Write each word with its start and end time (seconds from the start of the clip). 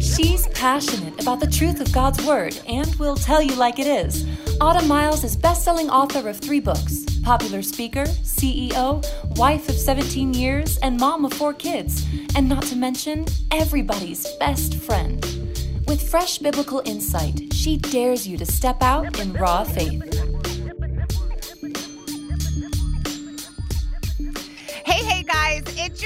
She's 0.00 0.46
passionate 0.48 1.20
about 1.20 1.40
the 1.40 1.50
truth 1.50 1.80
of 1.80 1.92
God's 1.92 2.24
Word 2.26 2.60
and 2.66 2.94
will 2.96 3.16
tell 3.16 3.40
you 3.40 3.54
like 3.54 3.78
it 3.78 3.86
is. 3.86 4.26
Autumn 4.60 4.88
Miles 4.88 5.24
is 5.24 5.36
best-selling 5.36 5.88
author 5.88 6.28
of 6.28 6.38
three 6.38 6.60
books, 6.60 7.04
popular 7.22 7.62
speaker, 7.62 8.04
CEO, 8.04 9.02
wife 9.36 9.68
of 9.68 9.74
17 9.74 10.34
years, 10.34 10.76
and 10.78 10.98
mom 10.98 11.24
of 11.24 11.32
four 11.32 11.54
kids, 11.54 12.06
and 12.34 12.48
not 12.48 12.64
to 12.64 12.76
mention 12.76 13.24
everybody's 13.50 14.26
best 14.36 14.74
friend. 14.74 15.22
With 15.86 16.08
fresh 16.08 16.38
biblical 16.38 16.82
insight, 16.84 17.52
she 17.54 17.76
dares 17.76 18.28
you 18.28 18.36
to 18.36 18.46
step 18.46 18.82
out 18.82 19.18
in 19.18 19.32
raw 19.32 19.64
faith. 19.64 20.29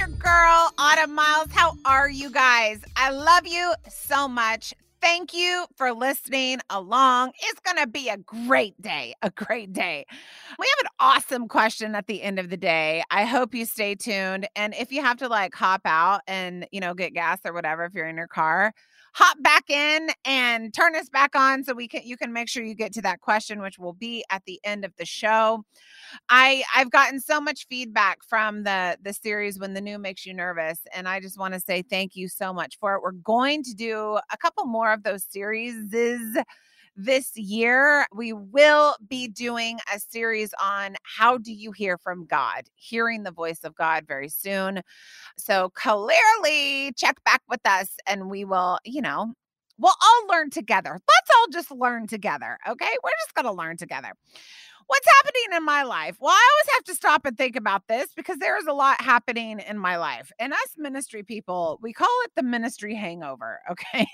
Your 0.07 0.17
girl, 0.19 0.71
Autumn 0.77 1.15
Miles. 1.15 1.49
How 1.51 1.79
are 1.87 2.11
you 2.11 2.31
guys? 2.31 2.81
I 2.95 3.11
love 3.11 3.47
you 3.47 3.73
so 3.89 4.29
much. 4.29 4.75
Thank 5.01 5.33
you 5.33 5.67
for 5.77 5.93
listening 5.93 6.61
along. 6.69 7.33
It's 7.43 7.61
going 7.61 7.79
to 7.79 7.87
be 7.87 8.11
a 8.11 8.19
great 8.19 8.81
day, 8.83 9.15
a 9.23 9.31
great 9.31 9.73
day. 9.73 10.05
We 10.59 10.67
have 10.77 10.85
an 10.85 10.91
awesome 11.01 11.49
question 11.49 11.95
at 11.95 12.07
the 12.07 12.23
end 12.23 12.39
of 12.39 12.51
the 12.51 12.57
day. 12.59 13.03
I 13.11 13.25
hope 13.25 13.55
you 13.55 13.65
stay 13.65 13.95
tuned. 13.95 14.47
And 14.55 14.75
if 14.75 14.93
you 14.93 15.01
have 15.01 15.17
to 15.19 15.29
like 15.29 15.55
hop 15.55 15.83
out 15.87 16.21
and, 16.27 16.67
you 16.71 16.81
know, 16.81 16.93
get 16.93 17.15
gas 17.15 17.39
or 17.45 17.55
whatever, 17.55 17.85
if 17.85 17.95
you're 17.95 18.09
in 18.09 18.17
your 18.17 18.29
car, 18.29 18.75
hop 19.15 19.41
back 19.43 19.71
in 19.71 20.09
and 20.25 20.75
turn 20.75 20.97
us 20.97 21.09
back 21.09 21.37
on 21.37 21.63
so 21.63 21.73
we 21.73 21.87
can 21.87 22.03
you 22.05 22.17
can 22.17 22.33
make 22.33 22.49
sure 22.49 22.65
you 22.65 22.75
get 22.75 22.93
to 22.93 23.03
that 23.03 23.21
question 23.21 23.63
which 23.63 23.79
will 23.79 23.93
be 23.93 24.25
at 24.29 24.43
the 24.45 24.61
end 24.65 24.85
of 24.85 24.93
the 24.99 25.05
show. 25.07 25.65
I 26.29 26.65
i've 26.75 26.91
gotten 26.91 27.21
so 27.21 27.41
much 27.41 27.67
feedback 27.69 28.19
from 28.29 28.65
the 28.65 28.99
the 29.03 29.13
series 29.13 29.59
when 29.59 29.75
the 29.75 29.81
new 29.81 29.99
makes 29.99 30.27
you 30.27 30.35
nervous 30.35 30.81
and 30.95 31.09
i 31.09 31.21
just 31.21 31.39
want 31.39 31.55
to 31.55 31.61
say 31.61 31.83
thank 31.83 32.17
you 32.17 32.29
so 32.29 32.53
much 32.53 32.79
for 32.79 32.95
it. 32.95 33.03
We're 33.03 33.13
going 33.13 33.63
to 33.65 33.75
do 33.75 34.19
a 34.33 34.37
couple 34.37 34.65
more 34.67 34.93
of 34.93 35.03
those 35.05 35.25
series 35.25 35.75
this 36.97 37.37
year 37.37 38.07
we 38.15 38.33
will 38.33 38.95
be 39.09 39.29
doing 39.29 39.79
a 39.95 39.99
series 39.99 40.55
on 40.63 40.97
how 41.03 41.39
do 41.39 41.53
you 41.53 41.73
hear 41.73 41.99
from 41.99 42.27
God, 42.27 42.65
hearing 42.77 43.23
the 43.23 43.33
voice 43.33 43.65
of 43.65 43.75
God 43.75 44.05
very 44.07 44.29
soon. 44.29 44.81
So 45.37 45.71
clearly 45.71 46.93
check 46.97 47.23
back 47.25 47.43
with 47.49 47.61
us 47.65 47.97
and 48.07 48.31
we 48.31 48.45
will, 48.45 48.79
you 48.85 49.03
know, 49.03 49.33
we'll 49.79 49.93
all 50.03 50.29
learn 50.29 50.51
together. 50.51 50.93
Let's 50.93 51.31
all 51.39 51.47
just 51.53 51.71
learn 51.71 52.07
together, 52.07 52.59
okay? 52.69 52.93
We're 53.03 53.11
just 53.25 53.35
going 53.35 53.47
to 53.47 53.53
learn 53.53 53.77
together. 53.77 54.13
What's 54.87 55.09
happening 55.17 55.57
in 55.57 55.65
my 55.65 55.83
life? 55.83 56.17
Well, 56.21 56.33
I 56.33 56.51
always 56.53 56.75
have 56.75 56.85
to 56.85 56.95
stop 56.95 57.25
and 57.25 57.39
think 57.39 57.57
about 57.57 57.89
this 57.89 58.09
because 58.15 58.39
there 58.39 58.59
is 58.59 58.67
a 58.67 58.73
lot 58.73 59.01
happening 59.01 59.61
in 59.61 59.79
my 59.79 59.97
life. 59.97 60.31
And 60.39 60.53
us 60.53 60.75
ministry 60.77 61.23
people, 61.23 61.79
we 61.83 61.95
call 61.95 62.21
it 62.25 62.33
the 62.37 62.43
ministry 62.43 62.95
hangover, 62.95 63.61
okay? 63.71 64.07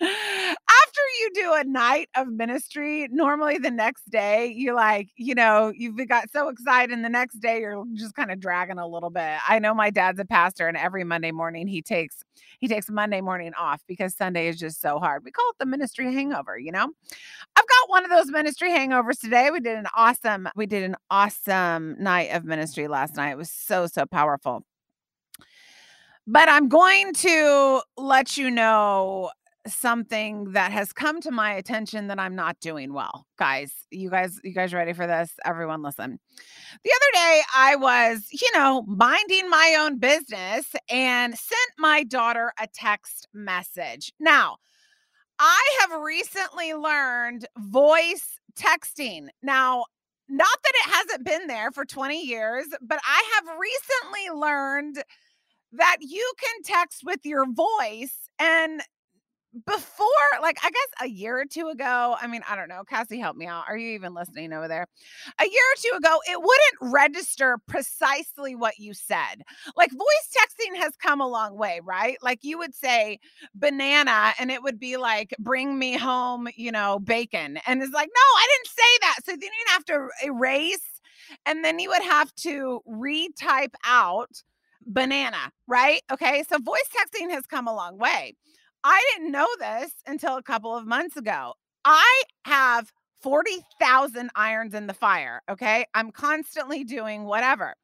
after 0.94 1.02
you 1.20 1.30
do 1.42 1.54
a 1.54 1.64
night 1.64 2.08
of 2.14 2.28
ministry, 2.28 3.08
normally 3.10 3.58
the 3.58 3.70
next 3.70 4.08
day 4.10 4.52
you're 4.54 4.74
like, 4.74 5.08
you 5.16 5.34
know, 5.34 5.72
you've 5.74 5.96
got 6.06 6.30
so 6.30 6.48
excited, 6.48 6.92
and 6.92 7.04
the 7.04 7.08
next 7.08 7.40
day 7.40 7.60
you're 7.60 7.84
just 7.94 8.14
kind 8.14 8.30
of 8.30 8.38
dragging 8.38 8.78
a 8.78 8.86
little 8.86 9.10
bit. 9.10 9.38
I 9.48 9.58
know 9.58 9.74
my 9.74 9.90
dad's 9.90 10.20
a 10.20 10.24
pastor, 10.24 10.68
and 10.68 10.76
every 10.76 11.02
Monday 11.02 11.32
morning 11.32 11.66
he 11.66 11.82
takes 11.82 12.22
he 12.60 12.68
takes 12.68 12.88
Monday 12.88 13.20
morning 13.20 13.52
off 13.58 13.82
because 13.88 14.14
Sunday 14.14 14.46
is 14.46 14.56
just 14.56 14.80
so 14.80 15.00
hard. 15.00 15.24
We 15.24 15.32
call 15.32 15.48
it 15.50 15.56
the 15.58 15.66
ministry 15.66 16.12
hangover, 16.12 16.56
you 16.56 16.70
know. 16.70 16.84
I've 16.84 17.66
got 17.66 17.88
one 17.88 18.04
of 18.04 18.10
those 18.10 18.30
ministry 18.30 18.70
hangovers 18.70 19.18
today. 19.18 19.50
We 19.50 19.60
did 19.60 19.76
an 19.76 19.86
awesome, 19.96 20.48
we 20.54 20.66
did 20.66 20.84
an 20.84 20.94
awesome 21.10 21.96
night 21.98 22.30
of 22.32 22.44
ministry 22.44 22.86
last 22.86 23.16
night. 23.16 23.30
It 23.30 23.38
was 23.38 23.50
so, 23.50 23.88
so 23.88 24.06
powerful. 24.06 24.64
But 26.26 26.48
I'm 26.48 26.68
going 26.68 27.12
to 27.14 27.82
let 27.98 28.38
you 28.38 28.50
know 28.50 29.30
something 29.66 30.52
that 30.52 30.72
has 30.72 30.92
come 30.92 31.20
to 31.22 31.30
my 31.30 31.52
attention 31.52 32.08
that 32.08 32.18
I'm 32.18 32.34
not 32.34 32.60
doing 32.60 32.92
well. 32.92 33.26
Guys, 33.38 33.72
you 33.90 34.10
guys, 34.10 34.38
you 34.44 34.52
guys 34.52 34.74
ready 34.74 34.92
for 34.92 35.06
this? 35.06 35.32
Everyone 35.44 35.82
listen. 35.82 36.18
The 36.84 36.90
other 36.90 37.12
day 37.14 37.42
I 37.54 37.76
was, 37.76 38.26
you 38.30 38.50
know, 38.54 38.82
minding 38.86 39.48
my 39.48 39.76
own 39.78 39.98
business 39.98 40.66
and 40.90 41.36
sent 41.36 41.70
my 41.78 42.04
daughter 42.04 42.52
a 42.60 42.66
text 42.74 43.28
message. 43.32 44.12
Now, 44.20 44.56
I 45.38 45.78
have 45.80 46.00
recently 46.00 46.74
learned 46.74 47.46
voice 47.58 48.38
texting. 48.56 49.28
Now, 49.42 49.84
not 50.28 50.58
that 50.62 50.72
it 50.74 50.94
hasn't 50.94 51.24
been 51.26 51.46
there 51.46 51.70
for 51.70 51.84
20 51.84 52.22
years, 52.22 52.66
but 52.80 53.00
I 53.04 53.30
have 53.34 53.58
recently 53.58 54.40
learned 54.40 55.02
that 55.72 55.96
you 56.00 56.32
can 56.40 56.62
text 56.62 57.02
with 57.04 57.20
your 57.24 57.46
voice 57.50 58.28
and 58.38 58.80
before 59.66 60.06
like 60.42 60.58
i 60.64 60.70
guess 60.70 60.88
a 61.02 61.08
year 61.08 61.38
or 61.38 61.44
two 61.44 61.68
ago 61.68 62.16
i 62.20 62.26
mean 62.26 62.40
i 62.48 62.56
don't 62.56 62.68
know 62.68 62.82
cassie 62.88 63.20
help 63.20 63.36
me 63.36 63.46
out 63.46 63.64
are 63.68 63.76
you 63.76 63.90
even 63.90 64.14
listening 64.14 64.52
over 64.52 64.68
there? 64.68 64.86
A 65.40 65.44
year 65.44 65.50
or 65.52 65.76
two 65.80 65.96
ago 65.96 66.18
it 66.30 66.38
wouldn't 66.38 66.94
register 66.94 67.58
precisely 67.66 68.54
what 68.54 68.78
you 68.78 68.94
said. 68.94 69.42
Like 69.76 69.90
voice 69.90 70.28
texting 70.36 70.76
has 70.76 70.96
come 70.96 71.20
a 71.20 71.28
long 71.28 71.56
way 71.56 71.80
right? 71.84 72.16
Like 72.22 72.40
you 72.42 72.58
would 72.58 72.74
say 72.74 73.18
banana 73.54 74.32
and 74.38 74.50
it 74.50 74.62
would 74.62 74.78
be 74.78 74.96
like 74.96 75.34
bring 75.38 75.78
me 75.78 75.96
home 75.96 76.48
you 76.56 76.72
know 76.72 76.98
bacon 76.98 77.58
and 77.66 77.82
it's 77.82 77.92
like 77.92 78.08
no 78.08 78.38
i 78.38 78.48
didn't 78.56 78.74
say 78.74 78.98
that. 79.00 79.16
So 79.24 79.32
then 79.32 79.40
you'd 79.42 79.72
have 79.72 79.84
to 79.86 80.08
erase 80.24 81.00
and 81.46 81.64
then 81.64 81.78
you 81.78 81.88
would 81.90 82.02
have 82.02 82.34
to 82.36 82.80
retype 82.88 83.74
out 83.84 84.42
banana 84.86 85.50
right? 85.66 86.02
Okay 86.12 86.44
so 86.48 86.58
voice 86.58 86.88
texting 86.94 87.30
has 87.30 87.46
come 87.46 87.66
a 87.66 87.74
long 87.74 87.98
way 87.98 88.34
I 88.84 89.02
didn't 89.12 89.32
know 89.32 89.48
this 89.58 89.92
until 90.06 90.36
a 90.36 90.42
couple 90.42 90.76
of 90.76 90.86
months 90.86 91.16
ago. 91.16 91.54
I 91.84 92.22
have 92.44 92.92
40,000 93.22 94.30
irons 94.36 94.74
in 94.74 94.86
the 94.86 94.94
fire. 94.94 95.40
Okay. 95.50 95.86
I'm 95.94 96.10
constantly 96.10 96.84
doing 96.84 97.24
whatever. 97.24 97.74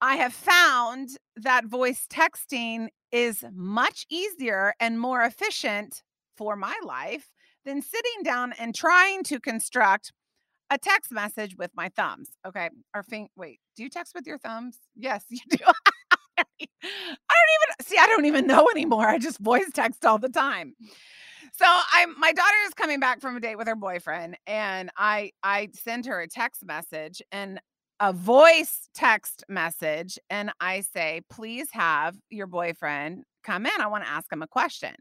I 0.00 0.16
have 0.16 0.32
found 0.32 1.10
that 1.36 1.66
voice 1.66 2.06
texting 2.10 2.88
is 3.12 3.44
much 3.54 4.06
easier 4.10 4.74
and 4.80 4.98
more 4.98 5.22
efficient 5.22 6.02
for 6.36 6.56
my 6.56 6.74
life 6.82 7.30
than 7.64 7.82
sitting 7.82 8.22
down 8.22 8.54
and 8.58 8.74
trying 8.74 9.22
to 9.24 9.38
construct 9.38 10.12
a 10.70 10.78
text 10.78 11.12
message 11.12 11.56
with 11.56 11.70
my 11.74 11.90
thumbs. 11.90 12.30
Okay. 12.46 12.70
Or 12.94 13.02
think, 13.02 13.30
wait, 13.36 13.60
do 13.76 13.82
you 13.82 13.90
text 13.90 14.14
with 14.14 14.26
your 14.26 14.38
thumbs? 14.38 14.78
Yes, 14.94 15.24
you 15.30 15.40
do. 15.50 15.58
I 16.38 16.44
don't 16.60 16.68
even 16.82 17.86
see, 17.86 17.98
I 17.98 18.06
don't 18.06 18.26
even 18.26 18.46
know 18.46 18.68
anymore. 18.70 19.06
I 19.06 19.18
just 19.18 19.38
voice 19.38 19.70
text 19.72 20.04
all 20.04 20.18
the 20.18 20.28
time. 20.28 20.74
So 21.58 21.64
I'm 21.66 22.18
my 22.18 22.32
daughter 22.32 22.56
is 22.66 22.74
coming 22.74 23.00
back 23.00 23.20
from 23.20 23.36
a 23.36 23.40
date 23.40 23.56
with 23.56 23.66
her 23.66 23.76
boyfriend 23.76 24.36
and 24.46 24.90
I 24.96 25.32
I 25.42 25.68
send 25.72 26.04
her 26.06 26.20
a 26.20 26.28
text 26.28 26.64
message 26.66 27.22
and 27.32 27.60
a 27.98 28.12
voice 28.12 28.90
text 28.94 29.42
message 29.48 30.18
and 30.28 30.50
I 30.60 30.82
say, 30.82 31.22
"Please 31.30 31.68
have 31.72 32.14
your 32.28 32.46
boyfriend 32.46 33.24
come 33.42 33.64
in. 33.64 33.72
I 33.80 33.86
want 33.86 34.04
to 34.04 34.10
ask 34.10 34.30
him 34.30 34.42
a 34.42 34.46
question." 34.46 34.94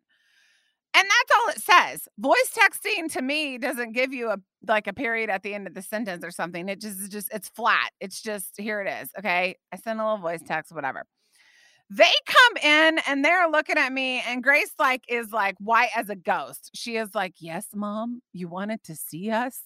And 0.94 1.04
that's 1.06 1.32
all 1.38 1.50
it 1.50 1.62
says. 1.62 2.08
Voice 2.18 2.52
texting 2.56 3.12
to 3.14 3.22
me 3.22 3.58
doesn't 3.58 3.92
give 3.92 4.14
you 4.14 4.30
a 4.30 4.38
like 4.66 4.88
a 4.88 4.94
period 4.94 5.30
at 5.30 5.44
the 5.44 5.54
end 5.54 5.68
of 5.68 5.74
the 5.74 5.82
sentence 5.82 6.24
or 6.24 6.32
something. 6.32 6.70
It 6.70 6.80
just 6.80 7.00
is 7.02 7.10
just 7.10 7.34
it's 7.34 7.50
flat. 7.50 7.92
It's 8.00 8.22
just 8.22 8.54
here 8.58 8.82
it 8.82 8.90
is. 8.90 9.10
Okay. 9.20 9.56
I 9.74 9.78
send 9.78 10.00
a 10.00 10.04
little 10.04 10.20
voice 10.20 10.42
text, 10.46 10.72
whatever. 10.74 11.04
They 11.90 12.12
come 12.26 12.58
in 12.64 13.00
and 13.08 13.24
they're 13.24 13.48
looking 13.50 13.78
at 13.78 13.94
me, 13.94 14.24
and 14.28 14.44
Grace 14.44 14.74
like 14.80 15.04
is 15.08 15.32
like 15.32 15.56
white 15.60 15.90
as 15.96 16.10
a 16.10 16.16
ghost. 16.16 16.72
She 16.74 16.98
is 16.98 17.14
like, 17.14 17.36
"Yes, 17.40 17.68
mom, 17.76 18.22
you 18.34 18.48
wanted 18.48 18.84
to 18.86 18.96
see 18.96 19.30
us." 19.30 19.62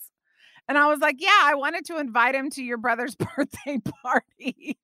And 0.70 0.78
I 0.78 0.86
was 0.86 1.00
like, 1.00 1.16
Yeah, 1.20 1.42
I 1.42 1.56
wanted 1.56 1.84
to 1.86 1.98
invite 1.98 2.36
him 2.36 2.52
to 2.52 2.64
your 2.64 2.78
brother's 2.78 3.16
birthday 3.36 3.80
party. 4.04 4.78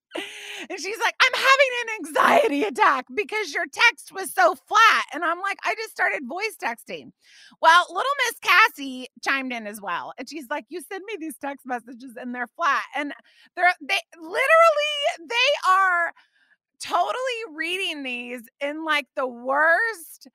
and 0.70 0.80
she's 0.80 0.98
like, 1.00 1.14
I'm 1.22 1.40
having 1.40 1.72
an 1.82 1.96
anxiety 2.00 2.64
attack 2.64 3.06
because 3.14 3.54
your 3.54 3.66
text 3.72 4.12
was 4.12 4.34
so 4.34 4.56
flat. 4.56 5.06
And 5.14 5.24
I'm 5.24 5.40
like, 5.42 5.60
I 5.64 5.76
just 5.76 5.92
started 5.92 6.28
voice 6.28 6.58
texting. 6.62 7.12
Well, 7.62 7.86
little 7.90 8.12
Miss 8.26 8.40
Cassie 8.42 9.08
chimed 9.24 9.54
in 9.54 9.68
as 9.68 9.80
well. 9.80 10.14
And 10.18 10.28
she's 10.28 10.48
like, 10.50 10.66
You 10.70 10.82
send 10.82 11.04
me 11.06 11.18
these 11.20 11.38
text 11.38 11.68
messages 11.68 12.16
and 12.20 12.34
they're 12.34 12.48
flat. 12.48 12.84
And 12.96 13.14
they're, 13.56 13.74
they 13.80 14.00
literally, 14.18 14.40
they 15.20 15.72
are 15.72 16.14
totally 16.82 17.16
reading 17.56 18.04
these 18.04 18.42
in 18.62 18.84
like 18.86 19.08
the 19.16 19.28
worst 19.28 20.28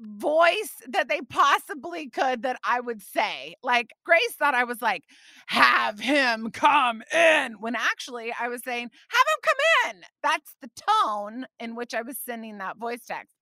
voice 0.00 0.74
that 0.88 1.08
they 1.08 1.20
possibly 1.28 2.08
could 2.08 2.42
that 2.42 2.58
I 2.64 2.80
would 2.80 3.02
say. 3.02 3.54
Like 3.62 3.90
Grace 4.04 4.34
thought 4.38 4.54
I 4.54 4.64
was 4.64 4.80
like, 4.80 5.02
have 5.46 5.98
him 5.98 6.50
come 6.50 7.02
in. 7.12 7.54
When 7.60 7.74
actually 7.74 8.32
I 8.38 8.48
was 8.48 8.62
saying, 8.64 8.90
have 9.08 9.26
him 9.26 9.40
come 9.42 9.90
in. 9.90 10.02
That's 10.22 10.54
the 10.62 10.70
tone 11.04 11.46
in 11.58 11.74
which 11.74 11.94
I 11.94 12.02
was 12.02 12.18
sending 12.18 12.58
that 12.58 12.76
voice 12.76 13.04
text. 13.06 13.34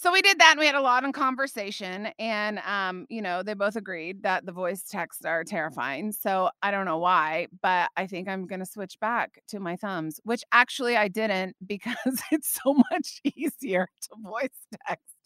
So 0.00 0.12
we 0.12 0.22
did 0.22 0.38
that 0.38 0.50
and 0.52 0.60
we 0.60 0.66
had 0.66 0.76
a 0.76 0.80
lot 0.80 1.04
of 1.04 1.12
conversation 1.12 2.10
and 2.20 2.60
um 2.60 3.04
you 3.08 3.20
know 3.20 3.42
they 3.42 3.54
both 3.54 3.74
agreed 3.74 4.22
that 4.22 4.46
the 4.46 4.52
voice 4.52 4.84
texts 4.84 5.24
are 5.24 5.42
terrifying. 5.42 6.12
So 6.12 6.50
I 6.62 6.70
don't 6.70 6.84
know 6.84 6.98
why, 6.98 7.48
but 7.62 7.90
I 7.96 8.06
think 8.06 8.28
I'm 8.28 8.46
going 8.46 8.60
to 8.60 8.66
switch 8.66 8.98
back 9.00 9.42
to 9.48 9.58
my 9.60 9.74
thumbs, 9.76 10.20
which 10.24 10.42
actually 10.52 10.96
I 10.96 11.08
didn't 11.08 11.56
because 11.66 12.22
it's 12.30 12.58
so 12.62 12.74
much 12.92 13.20
easier 13.24 13.88
to 14.02 14.08
voice 14.22 14.50
text. 14.86 15.17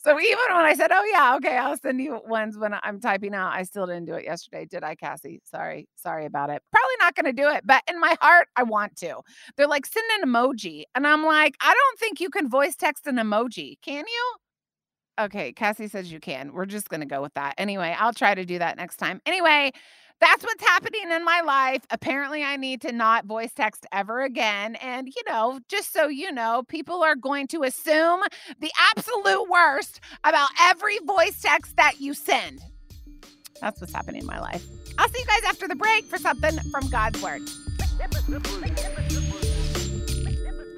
So 0.00 0.18
even 0.20 0.44
when 0.54 0.64
I 0.64 0.74
said, 0.74 0.90
"Oh 0.92 1.04
yeah, 1.12 1.34
okay, 1.36 1.56
I'll 1.56 1.76
send 1.76 2.00
you 2.00 2.20
ones 2.24 2.56
when 2.56 2.72
I'm 2.82 3.00
typing 3.00 3.34
out," 3.34 3.52
I 3.52 3.64
still 3.64 3.86
didn't 3.86 4.04
do 4.06 4.14
it 4.14 4.24
yesterday, 4.24 4.64
did 4.64 4.84
I, 4.84 4.94
Cassie? 4.94 5.40
Sorry, 5.44 5.88
sorry 5.96 6.26
about 6.26 6.50
it. 6.50 6.62
Probably 6.70 6.94
not 7.00 7.14
going 7.16 7.26
to 7.34 7.42
do 7.42 7.48
it, 7.48 7.62
but 7.66 7.82
in 7.90 7.98
my 8.00 8.16
heart, 8.20 8.48
I 8.56 8.62
want 8.62 8.96
to. 8.98 9.16
They're 9.56 9.66
like, 9.66 9.86
"Send 9.86 10.06
an 10.22 10.28
emoji," 10.28 10.84
and 10.94 11.06
I'm 11.06 11.24
like, 11.24 11.56
"I 11.60 11.74
don't 11.74 11.98
think 11.98 12.20
you 12.20 12.30
can 12.30 12.48
voice 12.48 12.76
text 12.76 13.06
an 13.06 13.16
emoji, 13.16 13.76
can 13.82 14.04
you?" 14.06 14.34
Okay, 15.20 15.52
Cassie 15.52 15.88
says 15.88 16.10
you 16.10 16.20
can. 16.20 16.52
We're 16.54 16.64
just 16.66 16.88
going 16.88 17.00
to 17.00 17.06
go 17.06 17.20
with 17.20 17.34
that. 17.34 17.54
Anyway, 17.58 17.94
I'll 17.98 18.14
try 18.14 18.34
to 18.34 18.44
do 18.44 18.58
that 18.58 18.76
next 18.78 18.96
time. 18.96 19.20
Anyway, 19.26 19.72
that's 20.20 20.44
what's 20.44 20.62
happening 20.62 21.10
in 21.10 21.24
my 21.24 21.40
life. 21.40 21.86
Apparently, 21.90 22.44
I 22.44 22.56
need 22.56 22.82
to 22.82 22.92
not 22.92 23.24
voice 23.24 23.52
text 23.52 23.86
ever 23.90 24.22
again. 24.22 24.76
And, 24.76 25.08
you 25.08 25.22
know, 25.28 25.60
just 25.68 25.92
so 25.92 26.08
you 26.08 26.30
know, 26.30 26.62
people 26.68 27.02
are 27.02 27.16
going 27.16 27.46
to 27.48 27.62
assume 27.62 28.20
the 28.60 28.70
absolute 28.94 29.48
worst 29.48 30.00
about 30.24 30.50
every 30.60 30.98
voice 30.98 31.40
text 31.40 31.76
that 31.76 32.00
you 32.00 32.14
send. 32.14 32.60
That's 33.60 33.80
what's 33.80 33.92
happening 33.92 34.22
in 34.22 34.26
my 34.26 34.40
life. 34.40 34.64
I'll 34.98 35.08
see 35.08 35.20
you 35.20 35.26
guys 35.26 35.42
after 35.46 35.66
the 35.66 35.76
break 35.76 36.04
for 36.04 36.18
something 36.18 36.58
from 36.70 36.88
God's 36.88 37.20
Word. 37.22 37.42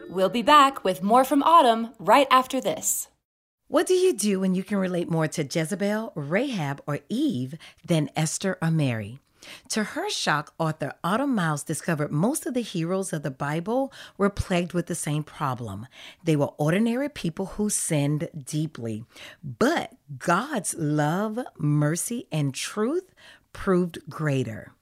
We'll 0.09 0.29
be 0.29 0.43
back 0.43 0.85
with 0.85 1.03
more 1.03 1.25
from 1.25 1.43
Autumn 1.43 1.91
right 1.99 2.27
after 2.31 2.61
this. 2.61 3.09
What 3.69 3.87
do 3.87 3.95
you 3.95 4.13
do 4.13 4.39
when 4.39 4.55
you 4.55 4.63
can 4.63 4.77
relate 4.77 5.11
more 5.11 5.27
to 5.29 5.45
Jezebel, 5.45 6.13
Rahab, 6.15 6.83
or 6.87 7.01
Eve 7.09 7.55
than 7.83 8.11
Esther 8.15 8.59
or 8.61 8.71
Mary? 8.71 9.22
To 9.71 9.85
her 9.85 10.11
shock, 10.11 10.55
author 10.59 10.93
Autumn 11.03 11.35
Miles 11.35 11.63
discovered 11.63 12.13
most 12.13 12.47
of 12.47 12.55
the 12.55 12.63
heroes 12.63 13.13
of 13.13 13.23
the 13.23 13.31
Bible 13.31 13.93
were 14.17 14.31
plagued 14.31 14.73
with 14.73 14.87
the 14.87 14.95
same 14.95 15.23
problem. 15.23 15.87
They 16.23 16.37
were 16.37 16.53
ordinary 16.59 17.09
people 17.09 17.47
who 17.47 17.71
sinned 17.71 18.29
deeply, 18.47 19.05
but 19.43 19.93
God's 20.19 20.75
love, 20.75 21.39
mercy, 21.59 22.27
and 22.31 22.55
truth 22.55 23.15
proved 23.53 23.99
greater. 24.09 24.73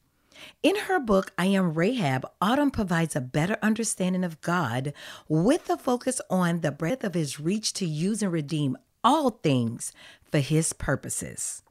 In 0.63 0.77
her 0.77 0.99
book, 0.99 1.33
I 1.37 1.47
Am 1.47 1.75
Rahab, 1.75 2.27
Autumn 2.41 2.71
provides 2.71 3.15
a 3.15 3.21
better 3.21 3.59
understanding 3.63 4.25
of 4.25 4.41
God 4.41 4.93
with 5.29 5.69
a 5.69 5.77
focus 5.77 6.21
on 6.31 6.61
the 6.61 6.73
breadth 6.73 7.05
of 7.05 7.15
his 7.15 7.39
reach 7.39 7.73
to 7.75 7.87
use 7.87 8.23
and 8.23 8.33
redeem 8.33 8.77
all 9.05 9.31
things 9.31 9.93
for 10.31 10.39
his 10.39 10.73
purposes. 10.73 11.63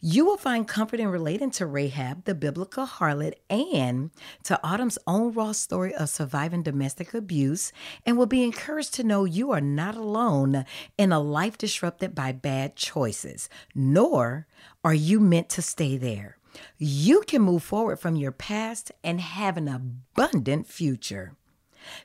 You 0.00 0.24
will 0.24 0.36
find 0.36 0.66
comfort 0.66 1.00
in 1.00 1.08
relating 1.08 1.50
to 1.52 1.66
Rahab, 1.66 2.24
the 2.24 2.34
biblical 2.34 2.86
harlot, 2.86 3.34
and 3.50 4.10
to 4.44 4.60
Autumn's 4.62 4.98
own 5.06 5.32
raw 5.32 5.52
story 5.52 5.94
of 5.94 6.08
surviving 6.08 6.62
domestic 6.62 7.14
abuse, 7.14 7.72
and 8.04 8.16
will 8.16 8.26
be 8.26 8.42
encouraged 8.42 8.94
to 8.94 9.04
know 9.04 9.24
you 9.24 9.50
are 9.50 9.60
not 9.60 9.96
alone 9.96 10.64
in 10.98 11.12
a 11.12 11.20
life 11.20 11.58
disrupted 11.58 12.14
by 12.14 12.32
bad 12.32 12.76
choices, 12.76 13.48
nor 13.74 14.46
are 14.84 14.94
you 14.94 15.20
meant 15.20 15.48
to 15.50 15.62
stay 15.62 15.96
there. 15.96 16.38
You 16.78 17.22
can 17.22 17.42
move 17.42 17.62
forward 17.62 17.98
from 17.98 18.16
your 18.16 18.32
past 18.32 18.92
and 19.02 19.20
have 19.20 19.56
an 19.56 19.68
abundant 19.68 20.66
future. 20.66 21.34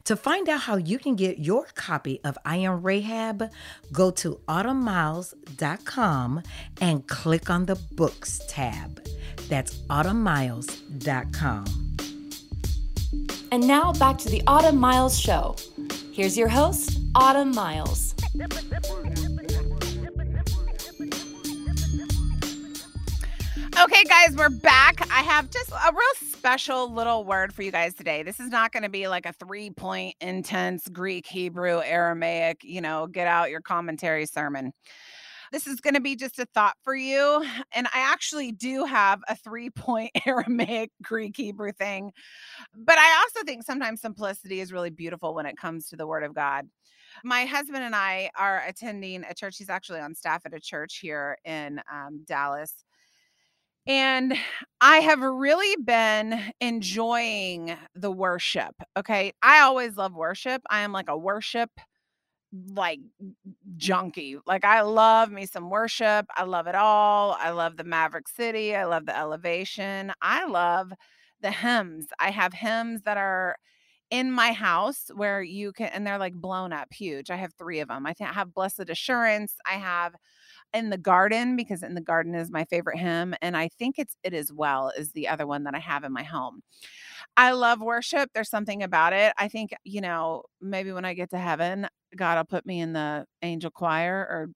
To 0.06 0.16
find 0.16 0.48
out 0.50 0.62
how 0.62 0.78
you 0.78 1.00
can 1.00 1.16
get 1.16 1.40
your 1.40 1.66
copy 1.76 2.20
of 2.24 2.38
I 2.46 2.58
Am 2.58 2.82
Rahab, 2.82 3.52
go 3.92 4.12
to 4.12 4.40
autumnmiles.com 4.48 6.44
and 6.82 7.08
click 7.08 7.50
on 7.50 7.66
the 7.66 7.76
Books 7.76 8.42
tab. 8.48 9.04
That's 9.48 9.78
autumnmiles.com. 9.90 11.66
And 13.52 13.68
now 13.68 13.94
back 13.94 14.18
to 14.20 14.30
the 14.30 14.44
Autumn 14.46 14.78
Miles 14.78 15.20
Show. 15.20 15.56
Here's 16.14 16.38
your 16.38 16.50
host, 16.50 17.00
Autumn 17.16 17.52
Miles. 17.52 18.14
Okay, 23.82 24.04
guys, 24.04 24.36
we're 24.36 24.50
back. 24.50 25.00
I 25.10 25.22
have 25.22 25.50
just 25.52 25.72
a 25.72 25.92
real 25.94 26.32
special 26.34 26.94
little 26.94 27.24
word 27.24 27.54
for 27.54 27.62
you 27.62 27.72
guys 27.72 27.94
today. 27.94 28.24
This 28.24 28.38
is 28.38 28.50
not 28.50 28.74
going 28.74 28.84
to 28.84 28.90
be 28.90 29.08
like 29.08 29.26
a 29.26 29.32
three 29.32 29.70
point 29.70 30.16
intense 30.20 30.90
Greek, 30.90 31.26
Hebrew, 31.26 31.80
Aramaic, 31.82 32.58
you 32.62 32.82
know, 32.82 33.08
get 33.08 33.26
out 33.26 33.50
your 33.50 33.62
commentary 33.62 34.26
sermon. 34.26 34.74
This 35.54 35.66
is 35.66 35.80
going 35.80 35.94
to 35.94 36.02
be 36.02 36.18
just 36.18 36.40
a 36.40 36.46
thought 36.54 36.76
for 36.84 36.94
you. 36.94 37.46
And 37.74 37.88
I 37.88 38.00
actually 38.00 38.52
do 38.52 38.84
have 38.84 39.22
a 39.30 39.36
three 39.38 39.70
point 39.70 40.12
Aramaic, 40.26 40.92
Greek, 41.02 41.38
Hebrew 41.38 41.72
thing. 41.72 42.12
But 42.76 42.98
I 42.98 43.22
also 43.22 43.46
think 43.46 43.64
sometimes 43.64 44.02
simplicity 44.02 44.60
is 44.60 44.74
really 44.74 44.90
beautiful 44.90 45.34
when 45.34 45.46
it 45.46 45.56
comes 45.56 45.88
to 45.88 45.96
the 45.96 46.08
word 46.08 46.24
of 46.24 46.36
God. 46.36 46.68
My 47.24 47.46
husband 47.46 47.86
and 47.86 47.96
I 47.96 48.30
are 48.38 48.62
attending 48.68 49.24
a 49.24 49.34
church. 49.34 49.58
He's 49.58 49.70
actually 49.70 50.02
on 50.02 50.16
staff 50.16 50.42
at 50.46 50.54
a 50.54 50.60
church 50.60 51.00
here 51.02 51.38
in 51.46 51.80
um, 51.92 52.26
Dallas 52.28 52.84
and 53.90 54.36
I 54.82 55.00
have 55.00 55.22
really 55.22 55.76
been 55.84 56.54
enjoying 56.62 57.78
the 57.96 58.12
worship. 58.12 58.76
Okay. 58.98 59.34
I 59.44 59.62
always 59.62 59.98
love 59.98 60.16
worship. 60.16 60.62
I 60.70 60.82
am 60.82 60.94
like 60.94 61.10
a 61.10 61.18
worship 61.18 61.72
like 62.74 63.00
junkie. 63.78 64.38
Like 64.48 64.66
I 64.66 64.82
love 64.82 65.32
me 65.32 65.46
some 65.46 65.70
worship. 65.70 66.26
I 66.36 66.44
love 66.44 66.68
it 66.68 66.76
all. 66.76 67.38
I 67.40 67.52
love 67.52 67.78
the 67.78 67.84
Maverick 67.84 68.28
City. 68.28 68.76
I 68.76 68.86
love 68.86 69.06
the 69.06 69.18
elevation. 69.18 70.14
I 70.22 70.48
love 70.48 70.92
the 71.42 71.52
hymns. 71.52 72.08
I 72.20 72.32
have 72.32 72.54
hymns 72.54 73.04
that 73.04 73.18
are 73.18 73.58
in 74.12 74.32
my 74.32 74.54
house 74.54 75.12
where 75.16 75.42
you 75.44 75.72
can 75.74 75.90
and 75.94 76.08
they're 76.08 76.18
like 76.20 76.34
blown 76.34 76.74
up 76.74 76.94
huge. 76.94 77.30
I 77.32 77.38
have 77.38 77.54
3 77.60 77.80
of 77.82 77.90
them. 77.90 78.06
I 78.08 78.14
I 78.20 78.26
have 78.34 78.54
Blessed 78.54 78.90
Assurance. 78.90 79.56
I 79.66 79.74
have 79.74 80.16
in 80.74 80.90
the 80.90 80.98
garden 80.98 81.56
because 81.56 81.84
in 81.84 81.96
the 81.96 82.02
garden 82.02 82.36
is 82.36 82.52
my 82.52 82.66
favorite 82.66 82.98
hymn 82.98 83.34
and 83.42 83.58
i 83.58 83.68
think 83.68 83.96
it's 83.98 84.16
It 84.24 84.34
Is 84.34 84.52
Well 84.54 84.92
is 84.98 85.12
the 85.12 85.28
other 85.28 85.48
one 85.48 85.64
that 85.64 85.76
i 85.76 85.80
have 85.80 86.04
in 86.04 86.14
my 86.14 86.24
home. 86.24 86.62
I 87.38 87.52
love 87.52 87.82
worship 87.82 88.30
there's 88.34 88.50
something 88.50 88.84
about 88.84 89.14
it 89.14 89.34
i 89.38 89.48
think 89.48 89.74
you 89.84 90.02
know 90.02 90.44
maybe 90.62 90.92
when 90.92 91.06
i 91.06 91.14
get 91.14 91.30
to 91.32 91.38
heaven 91.38 91.88
god 92.16 92.38
will 92.38 92.46
put 92.46 92.66
me 92.66 92.80
in 92.82 92.94
the 92.94 93.26
angel 93.42 93.72
choir 93.72 94.28
or 94.30 94.50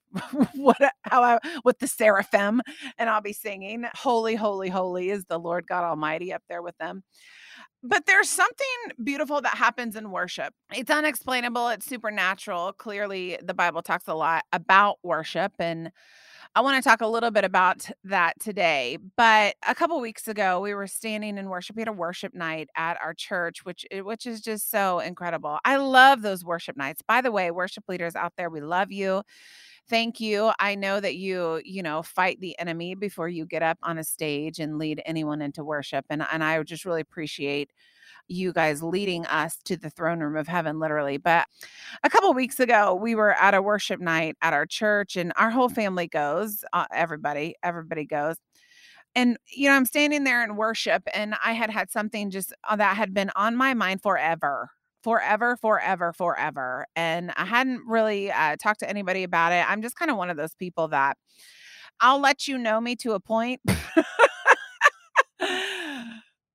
what 0.55 0.77
how 1.03 1.23
I, 1.23 1.39
with 1.63 1.79
the 1.79 1.87
seraphim 1.87 2.61
and 2.97 3.09
i'll 3.09 3.21
be 3.21 3.33
singing 3.33 3.85
holy 3.95 4.35
holy 4.35 4.69
holy 4.69 5.09
is 5.09 5.25
the 5.25 5.39
lord 5.39 5.65
god 5.67 5.83
almighty 5.83 6.33
up 6.33 6.43
there 6.49 6.61
with 6.61 6.77
them 6.77 7.03
but 7.83 8.05
there's 8.05 8.29
something 8.29 8.67
beautiful 9.03 9.41
that 9.41 9.55
happens 9.55 9.95
in 9.95 10.09
worship. 10.11 10.53
It's 10.73 10.89
unexplainable, 10.89 11.67
it's 11.69 11.85
supernatural. 11.85 12.73
Clearly, 12.73 13.37
the 13.43 13.53
Bible 13.53 13.81
talks 13.81 14.07
a 14.07 14.13
lot 14.13 14.45
about 14.53 14.97
worship 15.03 15.53
and 15.59 15.91
I 16.55 16.61
want 16.61 16.81
to 16.83 16.87
talk 16.87 17.01
a 17.01 17.07
little 17.07 17.31
bit 17.31 17.45
about 17.45 17.89
that 18.03 18.39
today. 18.39 18.99
But 19.17 19.55
a 19.67 19.73
couple 19.73 19.99
weeks 19.99 20.27
ago, 20.27 20.59
we 20.59 20.75
were 20.75 20.85
standing 20.85 21.37
in 21.39 21.49
worship. 21.49 21.75
We 21.75 21.81
had 21.81 21.87
a 21.87 21.93
worship 21.93 22.35
night 22.35 22.69
at 22.77 22.97
our 23.01 23.15
church, 23.15 23.65
which 23.65 23.85
eh, 23.89 24.01
which 24.01 24.27
is 24.27 24.39
just 24.41 24.69
so 24.69 24.99
incredible. 24.99 25.57
I 25.65 25.77
love 25.77 26.21
those 26.21 26.45
worship 26.45 26.77
nights. 26.77 27.01
By 27.07 27.21
the 27.21 27.31
way, 27.31 27.49
worship 27.49 27.85
leaders 27.87 28.15
out 28.15 28.33
there, 28.37 28.49
we 28.51 28.61
love 28.61 28.91
you 28.91 29.23
thank 29.89 30.19
you. 30.19 30.51
I 30.59 30.75
know 30.75 30.99
that 30.99 31.15
you, 31.15 31.61
you 31.63 31.83
know, 31.83 32.01
fight 32.01 32.39
the 32.39 32.57
enemy 32.59 32.95
before 32.95 33.27
you 33.27 33.45
get 33.45 33.63
up 33.63 33.77
on 33.83 33.97
a 33.97 34.03
stage 34.03 34.59
and 34.59 34.77
lead 34.77 35.01
anyone 35.05 35.41
into 35.41 35.63
worship. 35.63 36.05
And, 36.09 36.25
and 36.31 36.43
I 36.43 36.61
just 36.63 36.85
really 36.85 37.01
appreciate 37.01 37.71
you 38.27 38.53
guys 38.53 38.81
leading 38.81 39.25
us 39.25 39.57
to 39.65 39.77
the 39.77 39.89
throne 39.89 40.19
room 40.19 40.37
of 40.37 40.47
heaven, 40.47 40.79
literally. 40.79 41.17
But 41.17 41.47
a 42.03 42.09
couple 42.09 42.33
weeks 42.33 42.59
ago, 42.59 42.95
we 42.95 43.15
were 43.15 43.33
at 43.33 43.53
a 43.53 43.61
worship 43.61 43.99
night 43.99 44.37
at 44.41 44.53
our 44.53 44.65
church, 44.65 45.15
and 45.15 45.33
our 45.35 45.49
whole 45.49 45.69
family 45.69 46.07
goes. 46.07 46.63
Uh, 46.73 46.85
everybody, 46.93 47.55
everybody 47.63 48.05
goes. 48.05 48.37
And 49.15 49.37
you 49.47 49.69
know, 49.69 49.75
I'm 49.75 49.85
standing 49.85 50.23
there 50.23 50.43
in 50.43 50.55
worship, 50.55 51.03
and 51.13 51.35
I 51.45 51.53
had 51.53 51.69
had 51.69 51.91
something 51.91 52.31
just 52.31 52.53
uh, 52.67 52.75
that 52.77 52.97
had 52.97 53.13
been 53.13 53.31
on 53.35 53.55
my 53.55 53.73
mind 53.73 54.01
forever 54.01 54.69
forever, 55.03 55.57
forever, 55.57 56.13
forever. 56.13 56.85
And 56.95 57.31
I 57.35 57.45
hadn't 57.45 57.81
really 57.87 58.31
uh, 58.31 58.55
talked 58.61 58.79
to 58.79 58.89
anybody 58.89 59.23
about 59.23 59.51
it. 59.51 59.69
I'm 59.69 59.81
just 59.81 59.95
kind 59.95 60.09
of 60.09 60.17
one 60.17 60.29
of 60.29 60.37
those 60.37 60.55
people 60.55 60.87
that 60.89 61.17
I'll 61.99 62.19
let 62.19 62.47
you 62.47 62.57
know 62.57 62.81
me 62.81 62.95
to 62.97 63.13
a 63.13 63.19
point. 63.19 63.61
but 63.65 63.75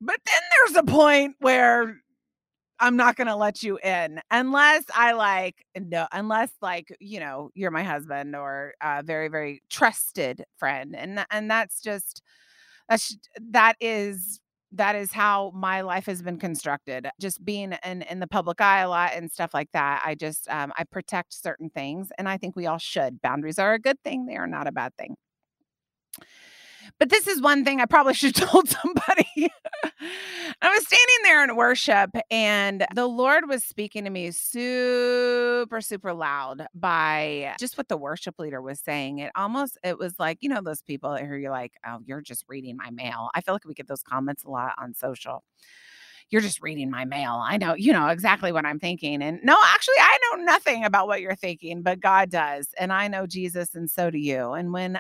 then 0.03 0.43
there's 0.67 0.77
a 0.77 0.83
point 0.83 1.37
where 1.41 1.97
I'm 2.81 2.97
not 2.97 3.17
going 3.17 3.27
to 3.27 3.37
let 3.37 3.63
you 3.63 3.79
in 3.79 4.21
unless 4.31 4.85
I 4.95 5.13
like 5.13 5.57
no 5.77 6.07
unless 6.13 6.51
like 6.63 6.95
you 7.01 7.19
know 7.19 7.51
you're 7.55 7.71
my 7.73 7.83
husband 7.83 8.37
or 8.37 8.75
a 8.81 9.03
very 9.03 9.29
very 9.29 9.63
trusted 9.69 10.45
friend 10.59 10.95
and 10.97 11.25
and 11.31 11.51
that's 11.51 11.81
just 11.81 12.23
that's 12.89 13.17
that 13.51 13.75
is 13.81 14.41
that 14.73 14.95
is 14.95 15.13
how 15.13 15.51
my 15.55 15.81
life 15.81 16.07
has 16.07 16.23
been 16.23 16.39
constructed 16.39 17.09
just 17.21 17.43
being 17.45 17.73
in 17.85 18.03
in 18.03 18.21
the 18.21 18.27
public 18.27 18.61
eye 18.61 18.81
a 18.81 18.89
lot 18.89 19.13
and 19.15 19.31
stuff 19.31 19.55
like 19.55 19.71
that 19.73 20.03
i 20.05 20.15
just 20.15 20.49
um, 20.51 20.73
i 20.77 20.85
protect 20.85 21.33
certain 21.33 21.71
things 21.71 22.11
and 22.19 22.29
i 22.29 22.37
think 22.37 22.55
we 22.57 22.67
all 22.67 22.79
should. 22.79 23.21
Boundaries 23.23 23.59
are 23.59 23.75
a 23.75 23.79
good 23.79 24.01
thing 24.05 24.27
they 24.27 24.37
are 24.37 24.47
not 24.47 24.67
a 24.67 24.73
bad 24.73 24.95
thing 24.97 25.17
but 26.99 27.11
this 27.11 27.27
is 27.27 27.41
one 27.41 27.65
thing 27.65 27.81
I 27.81 27.87
probably 27.87 28.15
should 28.15 28.37
have 28.37 28.49
told 28.51 28.69
somebody. 28.69 29.51
I 30.61 30.71
was 30.71 30.87
standing 30.87 31.23
there 31.23 31.45
in 31.45 31.57
worship 31.57 32.11
and 32.31 32.87
the 32.95 33.07
Lord 33.07 33.49
was 33.49 33.65
speaking 33.65 34.05
to 34.05 34.11
me 34.11 34.31
super, 34.31 35.81
super 35.81 36.13
loud 36.13 36.67
by 36.75 37.55
just 37.59 37.79
what 37.79 37.89
the 37.89 37.97
worship 37.97 38.39
leader 38.39 38.61
was 38.61 38.81
saying. 38.81 39.21
It 39.21 39.33
almost, 39.37 39.79
it 39.85 39.99
was 39.99 40.15
like, 40.19 40.39
you 40.41 40.49
know, 40.49 40.61
those 40.63 40.83
people 40.83 41.17
who 41.17 41.37
you're 41.37 41.51
like, 41.51 41.75
oh, 41.87 41.99
you're 42.05 42.21
just 42.21 42.45
reading 42.49 42.77
my 42.77 42.91
mail. 42.91 43.31
I 43.35 43.41
feel 43.41 43.55
like 43.55 43.65
we 43.65 43.75
get 43.75 43.89
those 43.89 44.03
comments 44.03 44.45
a 44.45 44.51
lot 44.51 44.73
on 44.79 44.95
social 44.95 45.45
you're 46.31 46.43
just 46.43 46.63
reading 46.63 46.91
my 46.91 47.05
mail. 47.05 47.41
I 47.43 47.57
know, 47.57 47.75
you 47.75 47.93
know 47.93 48.09
exactly 48.09 48.53
what 48.53 48.67
I'm 48.67 48.79
thinking. 48.79 49.23
And 49.23 49.41
no, 49.43 49.57
actually, 49.73 49.95
I 49.99 50.19
know 50.23 50.45
nothing 50.45 50.85
about 50.85 51.07
what 51.07 51.21
you're 51.21 51.35
thinking, 51.35 51.83
but 51.83 52.01
God 52.01 52.31
does. 52.31 52.69
And 52.79 52.93
I 52.93 53.09
know 53.09 53.27
Jesus, 53.27 53.75
and 53.75 53.91
so 53.91 54.11
do 54.11 54.19
you. 54.19 54.53
And 54.53 54.73
when 54.73 54.99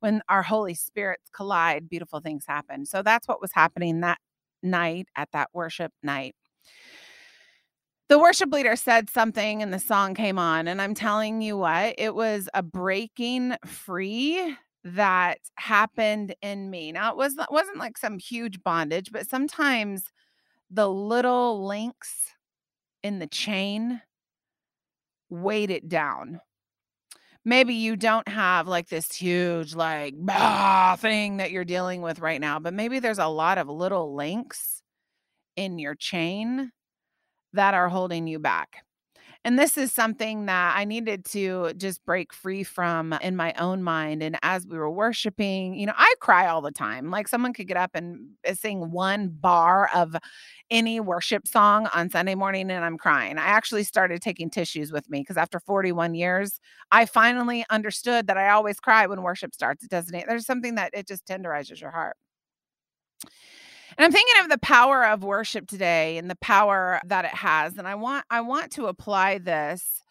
when 0.00 0.22
our 0.28 0.42
Holy 0.42 0.74
Spirits 0.74 1.28
collide, 1.32 1.88
beautiful 1.88 2.20
things 2.20 2.44
happen. 2.46 2.86
So 2.86 3.02
that's 3.02 3.28
what 3.28 3.40
was 3.40 3.52
happening 3.52 4.00
that 4.00 4.18
night 4.62 5.08
at 5.16 5.30
that 5.32 5.50
worship 5.52 5.92
night. 6.02 6.34
The 8.08 8.18
worship 8.18 8.52
leader 8.52 8.74
said 8.74 9.08
something 9.08 9.62
and 9.62 9.72
the 9.72 9.78
song 9.78 10.14
came 10.14 10.38
on. 10.38 10.66
And 10.66 10.82
I'm 10.82 10.94
telling 10.94 11.42
you 11.42 11.56
what, 11.56 11.94
it 11.96 12.14
was 12.14 12.48
a 12.54 12.62
breaking 12.62 13.54
free 13.64 14.56
that 14.82 15.38
happened 15.54 16.34
in 16.42 16.70
me. 16.70 16.90
Now 16.90 17.12
it 17.12 17.16
was 17.16 17.36
wasn't 17.50 17.78
like 17.78 17.98
some 17.98 18.18
huge 18.18 18.62
bondage, 18.64 19.12
but 19.12 19.28
sometimes 19.28 20.04
the 20.70 20.88
little 20.88 21.66
links 21.66 22.30
in 23.02 23.18
the 23.18 23.26
chain 23.26 24.00
weight 25.28 25.70
it 25.70 25.88
down. 25.88 26.40
Maybe 27.44 27.74
you 27.74 27.96
don't 27.96 28.28
have 28.28 28.68
like 28.68 28.88
this 28.88 29.10
huge, 29.12 29.74
like, 29.74 30.14
bah, 30.16 30.96
thing 30.96 31.38
that 31.38 31.50
you're 31.50 31.64
dealing 31.64 32.02
with 32.02 32.20
right 32.20 32.40
now, 32.40 32.58
but 32.58 32.74
maybe 32.74 32.98
there's 32.98 33.18
a 33.18 33.26
lot 33.26 33.56
of 33.58 33.68
little 33.68 34.14
links 34.14 34.82
in 35.56 35.78
your 35.78 35.94
chain 35.94 36.70
that 37.54 37.74
are 37.74 37.88
holding 37.88 38.26
you 38.26 38.38
back. 38.38 38.84
And 39.42 39.58
this 39.58 39.78
is 39.78 39.90
something 39.90 40.46
that 40.46 40.74
I 40.76 40.84
needed 40.84 41.24
to 41.26 41.72
just 41.78 42.04
break 42.04 42.30
free 42.34 42.62
from 42.62 43.14
in 43.22 43.36
my 43.36 43.54
own 43.54 43.82
mind. 43.82 44.22
And 44.22 44.36
as 44.42 44.66
we 44.66 44.76
were 44.76 44.90
worshiping, 44.90 45.74
you 45.74 45.86
know, 45.86 45.94
I 45.96 46.14
cry 46.20 46.46
all 46.46 46.60
the 46.60 46.70
time. 46.70 47.10
Like 47.10 47.26
someone 47.26 47.54
could 47.54 47.66
get 47.66 47.78
up 47.78 47.92
and 47.94 48.32
uh, 48.46 48.52
sing 48.52 48.90
one 48.90 49.28
bar 49.28 49.88
of 49.94 50.14
any 50.70 51.00
worship 51.00 51.48
song 51.48 51.88
on 51.94 52.10
Sunday 52.10 52.34
morning 52.34 52.70
and 52.70 52.84
I'm 52.84 52.98
crying. 52.98 53.38
I 53.38 53.46
actually 53.46 53.84
started 53.84 54.20
taking 54.20 54.50
tissues 54.50 54.92
with 54.92 55.08
me 55.08 55.20
because 55.20 55.38
after 55.38 55.58
41 55.58 56.14
years, 56.14 56.60
I 56.92 57.06
finally 57.06 57.64
understood 57.70 58.26
that 58.26 58.36
I 58.36 58.50
always 58.50 58.78
cry 58.78 59.06
when 59.06 59.22
worship 59.22 59.54
starts. 59.54 59.82
It 59.84 59.90
doesn't, 59.90 60.26
there's 60.28 60.44
something 60.44 60.74
that 60.74 60.90
it 60.92 61.08
just 61.08 61.24
tenderizes 61.26 61.80
your 61.80 61.90
heart. 61.92 62.16
And 63.96 64.04
I'm 64.04 64.12
thinking 64.12 64.42
of 64.42 64.48
the 64.48 64.58
power 64.58 65.04
of 65.04 65.24
worship 65.24 65.66
today 65.66 66.18
and 66.18 66.30
the 66.30 66.36
power 66.36 67.00
that 67.06 67.24
it 67.24 67.34
has. 67.34 67.76
And 67.76 67.86
I 67.88 67.94
want 67.94 68.24
I 68.30 68.40
want 68.40 68.72
to 68.72 68.86
apply 68.86 69.38
this 69.38 70.02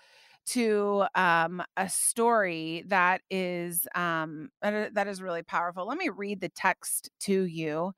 to 0.47 1.05
um, 1.13 1.61
a 1.77 1.87
story 1.87 2.83
that 2.87 3.21
is 3.29 3.87
um, 3.95 4.49
that 4.61 5.07
is 5.07 5.21
really 5.21 5.43
powerful. 5.43 5.87
Let 5.87 5.97
me 5.97 6.09
read 6.09 6.41
the 6.41 6.49
text 6.49 7.09
to 7.21 7.43
you. 7.43 7.93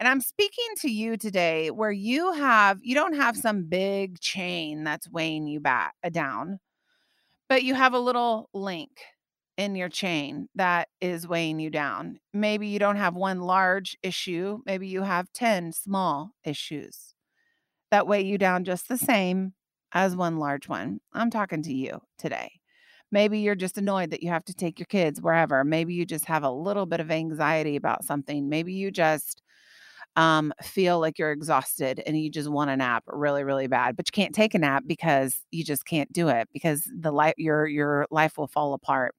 And 0.00 0.08
I'm 0.08 0.20
speaking 0.20 0.66
to 0.78 0.90
you 0.90 1.16
today 1.16 1.70
where 1.70 1.92
you 1.92 2.32
have 2.32 2.80
you 2.82 2.94
don't 2.94 3.14
have 3.14 3.36
some 3.36 3.64
big 3.64 4.18
chain 4.20 4.84
that's 4.84 5.08
weighing 5.10 5.46
you 5.46 5.60
back 5.60 5.94
down, 6.10 6.58
but 7.48 7.62
you 7.62 7.74
have 7.74 7.94
a 7.94 8.00
little 8.00 8.48
link 8.52 8.90
in 9.56 9.74
your 9.76 9.88
chain 9.88 10.48
that 10.54 10.88
is 11.00 11.28
weighing 11.28 11.60
you 11.60 11.70
down. 11.70 12.18
Maybe 12.32 12.68
you 12.68 12.78
don't 12.78 12.96
have 12.96 13.14
one 13.14 13.40
large 13.42 13.96
issue, 14.02 14.60
maybe 14.66 14.88
you 14.88 15.02
have 15.02 15.32
10 15.32 15.72
small 15.72 16.32
issues 16.44 17.14
that 17.90 18.06
weigh 18.06 18.22
you 18.22 18.38
down 18.38 18.64
just 18.64 18.88
the 18.88 18.98
same 18.98 19.54
as 19.92 20.16
one 20.16 20.38
large 20.38 20.68
one. 20.68 21.00
I'm 21.12 21.30
talking 21.30 21.62
to 21.62 21.72
you 21.72 22.00
today. 22.18 22.50
Maybe 23.10 23.40
you're 23.40 23.54
just 23.54 23.76
annoyed 23.76 24.10
that 24.10 24.22
you 24.22 24.30
have 24.30 24.44
to 24.46 24.54
take 24.54 24.78
your 24.78 24.86
kids 24.86 25.20
wherever. 25.20 25.64
Maybe 25.64 25.92
you 25.94 26.06
just 26.06 26.24
have 26.26 26.44
a 26.44 26.50
little 26.50 26.86
bit 26.86 27.00
of 27.00 27.10
anxiety 27.10 27.76
about 27.76 28.04
something. 28.04 28.48
Maybe 28.48 28.72
you 28.72 28.90
just 28.90 29.42
um, 30.16 30.52
feel 30.62 31.00
like 31.00 31.18
you're 31.18 31.32
exhausted 31.32 32.02
and 32.06 32.20
you 32.20 32.30
just 32.30 32.50
want 32.50 32.70
a 32.70 32.76
nap 32.76 33.04
really, 33.06 33.44
really 33.44 33.66
bad, 33.66 33.96
but 33.96 34.08
you 34.08 34.12
can't 34.12 34.34
take 34.34 34.54
a 34.54 34.58
nap 34.58 34.84
because 34.86 35.40
you 35.50 35.64
just 35.64 35.86
can't 35.86 36.12
do 36.12 36.28
it 36.28 36.48
because 36.52 36.88
the 36.98 37.12
life 37.12 37.34
your 37.38 37.66
your 37.66 38.06
life 38.10 38.38
will 38.38 38.48
fall 38.48 38.74
apart. 38.74 39.14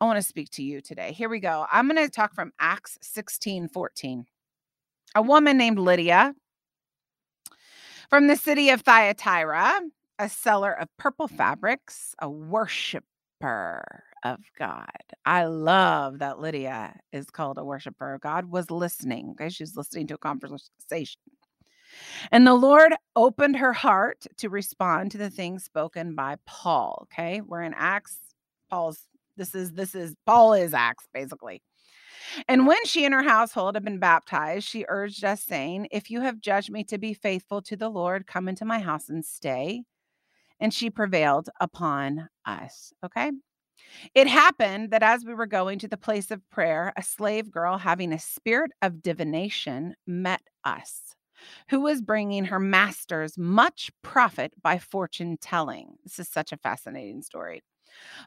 I 0.00 0.04
want 0.04 0.18
to 0.18 0.22
speak 0.22 0.50
to 0.52 0.62
you 0.62 0.80
today. 0.82 1.12
Here 1.12 1.28
we 1.28 1.40
go. 1.40 1.66
I'm 1.72 1.88
going 1.88 2.04
to 2.04 2.10
talk 2.10 2.34
from 2.34 2.52
Acts 2.60 2.98
16 3.00 3.68
14. 3.68 4.26
A 5.14 5.22
woman 5.22 5.56
named 5.56 5.78
Lydia 5.78 6.34
from 8.10 8.26
the 8.26 8.36
city 8.36 8.68
of 8.68 8.82
Thyatira, 8.82 9.80
a 10.18 10.28
seller 10.28 10.72
of 10.72 10.88
purple 10.98 11.28
fabrics, 11.28 12.14
a 12.20 12.28
worshiper 12.28 14.04
of 14.22 14.40
God. 14.58 14.86
I 15.24 15.44
love 15.44 16.18
that 16.18 16.40
Lydia 16.40 17.00
is 17.12 17.30
called 17.30 17.56
a 17.56 17.64
worshiper 17.64 18.12
of 18.12 18.20
God, 18.20 18.50
was 18.50 18.70
listening. 18.70 19.30
Okay, 19.30 19.48
she's 19.48 19.76
listening 19.76 20.08
to 20.08 20.14
a 20.14 20.18
conversation. 20.18 21.20
And 22.30 22.46
the 22.46 22.54
Lord 22.54 22.94
opened 23.14 23.56
her 23.56 23.72
heart 23.72 24.26
to 24.38 24.50
respond 24.50 25.12
to 25.12 25.18
the 25.18 25.30
things 25.30 25.64
spoken 25.64 26.14
by 26.14 26.36
Paul. 26.44 27.06
Okay, 27.10 27.40
we're 27.40 27.62
in 27.62 27.74
Acts. 27.74 28.18
Paul's 28.68 29.06
this 29.36 29.54
is 29.54 29.72
this 29.72 29.94
is 29.94 30.14
Paul 30.26 30.54
is 30.54 30.74
Acts 30.74 31.06
basically. 31.12 31.62
And 32.48 32.66
when 32.66 32.84
she 32.84 33.04
and 33.04 33.14
her 33.14 33.22
household 33.22 33.74
had 33.74 33.84
been 33.84 33.98
baptized, 33.98 34.66
she 34.66 34.84
urged 34.88 35.24
us, 35.24 35.42
saying, 35.42 35.88
If 35.90 36.10
you 36.10 36.20
have 36.20 36.40
judged 36.40 36.70
me 36.70 36.84
to 36.84 36.98
be 36.98 37.14
faithful 37.14 37.62
to 37.62 37.76
the 37.76 37.88
Lord, 37.88 38.26
come 38.26 38.48
into 38.48 38.64
my 38.64 38.78
house 38.78 39.08
and 39.08 39.24
stay. 39.24 39.82
And 40.58 40.72
she 40.72 40.90
prevailed 40.90 41.50
upon 41.60 42.28
us. 42.44 42.92
Okay. 43.04 43.30
It 44.14 44.26
happened 44.26 44.90
that 44.90 45.02
as 45.02 45.24
we 45.24 45.34
were 45.34 45.46
going 45.46 45.78
to 45.80 45.88
the 45.88 45.96
place 45.96 46.30
of 46.30 46.48
prayer, 46.50 46.92
a 46.96 47.02
slave 47.02 47.50
girl 47.50 47.78
having 47.78 48.12
a 48.12 48.18
spirit 48.18 48.72
of 48.82 49.02
divination 49.02 49.94
met 50.06 50.40
us, 50.64 51.14
who 51.68 51.80
was 51.80 52.00
bringing 52.00 52.46
her 52.46 52.58
masters 52.58 53.36
much 53.38 53.90
profit 54.02 54.52
by 54.62 54.78
fortune 54.78 55.36
telling. 55.40 55.96
This 56.04 56.18
is 56.18 56.28
such 56.28 56.52
a 56.52 56.56
fascinating 56.58 57.22
story. 57.22 57.62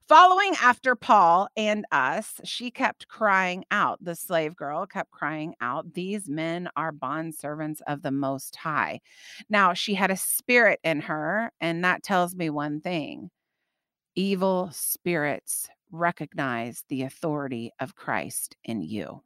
Following 0.08 0.56
after 0.62 0.96
Paul 0.96 1.50
and 1.56 1.86
us, 1.92 2.40
she 2.44 2.72
kept 2.72 3.08
crying 3.08 3.66
out. 3.72 4.04
The 4.04 4.16
slave 4.16 4.56
girl 4.56 4.86
kept 4.86 5.12
crying 5.12 5.56
out, 5.62 5.94
These 5.94 6.28
men 6.30 6.70
are 6.76 6.92
bond 6.92 7.36
servants 7.36 7.82
of 7.88 8.02
the 8.02 8.12
Most 8.12 8.56
High. 8.56 9.02
Now, 9.50 9.74
she 9.74 9.96
had 9.96 10.12
a 10.12 10.18
spirit 10.18 10.80
in 10.84 11.02
her, 11.02 11.52
and 11.62 11.84
that 11.84 12.04
tells 12.04 12.36
me 12.36 12.50
one 12.50 12.82
thing 12.82 13.30
evil 14.16 14.70
spirits 14.74 15.70
recognize 15.92 16.84
the 16.90 17.04
authority 17.04 17.72
of 17.80 17.96
Christ 17.96 18.56
in 18.64 18.82
you. 18.82 19.24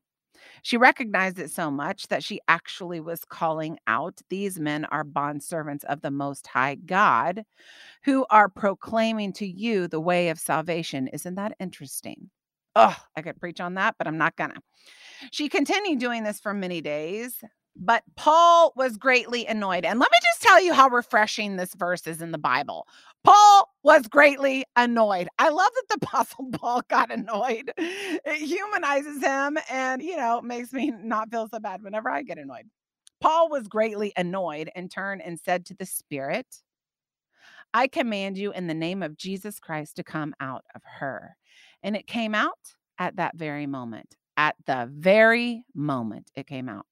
She 0.61 0.77
recognized 0.77 1.39
it 1.39 1.51
so 1.51 1.69
much 1.71 2.07
that 2.07 2.23
she 2.23 2.39
actually 2.47 2.99
was 2.99 3.25
calling 3.25 3.77
out 3.87 4.21
these 4.29 4.59
men 4.59 4.85
are 4.85 5.03
bond 5.03 5.43
servants 5.43 5.83
of 5.85 6.01
the 6.01 6.11
Most 6.11 6.47
High 6.47 6.75
God 6.75 7.45
who 8.03 8.25
are 8.29 8.49
proclaiming 8.49 9.33
to 9.33 9.47
you 9.47 9.87
the 9.87 9.99
way 10.01 10.29
of 10.29 10.39
salvation. 10.39 11.07
Isn't 11.07 11.35
that 11.35 11.55
interesting? 11.59 12.29
Oh, 12.75 12.95
I 13.15 13.21
could 13.21 13.39
preach 13.39 13.59
on 13.61 13.75
that, 13.75 13.95
but 13.97 14.07
I'm 14.07 14.17
not 14.17 14.35
gonna. 14.35 14.59
She 15.31 15.49
continued 15.49 15.99
doing 15.99 16.23
this 16.23 16.39
for 16.39 16.53
many 16.53 16.81
days, 16.81 17.43
but 17.75 18.03
Paul 18.15 18.73
was 18.75 18.97
greatly 18.97 19.45
annoyed. 19.45 19.85
And 19.85 19.99
let 19.99 20.11
me 20.11 20.17
just 20.21 20.41
tell 20.41 20.61
you 20.61 20.73
how 20.73 20.89
refreshing 20.89 21.55
this 21.55 21.73
verse 21.75 22.07
is 22.07 22.21
in 22.21 22.31
the 22.31 22.37
Bible. 22.37 22.87
Paul 23.23 23.69
was 23.83 24.07
greatly 24.07 24.65
annoyed. 24.75 25.29
I 25.39 25.49
love 25.49 25.69
that 25.75 25.85
the 25.89 25.95
Apostle 26.05 26.49
Paul 26.53 26.81
got 26.89 27.11
annoyed. 27.11 27.71
It 27.77 28.47
humanizes 28.47 29.23
him 29.23 29.57
and, 29.69 30.01
you 30.01 30.17
know, 30.17 30.41
makes 30.41 30.73
me 30.73 30.91
not 31.03 31.31
feel 31.31 31.47
so 31.49 31.59
bad 31.59 31.83
whenever 31.83 32.09
I 32.09 32.23
get 32.23 32.37
annoyed. 32.37 32.69
Paul 33.21 33.49
was 33.49 33.67
greatly 33.67 34.11
annoyed 34.17 34.69
and 34.75 34.91
turned 34.91 35.21
and 35.21 35.39
said 35.39 35.65
to 35.67 35.75
the 35.75 35.85
Spirit, 35.85 36.47
I 37.73 37.87
command 37.87 38.37
you 38.37 38.51
in 38.51 38.67
the 38.67 38.73
name 38.73 39.01
of 39.01 39.17
Jesus 39.17 39.59
Christ 39.59 39.95
to 39.95 40.03
come 40.03 40.35
out 40.39 40.65
of 40.75 40.81
her. 40.99 41.37
And 41.81 41.95
it 41.95 42.07
came 42.07 42.35
out 42.35 42.75
at 42.99 43.15
that 43.15 43.35
very 43.35 43.65
moment. 43.65 44.15
At 44.37 44.55
the 44.65 44.89
very 44.91 45.63
moment 45.73 46.31
it 46.35 46.47
came 46.47 46.69
out. 46.69 46.85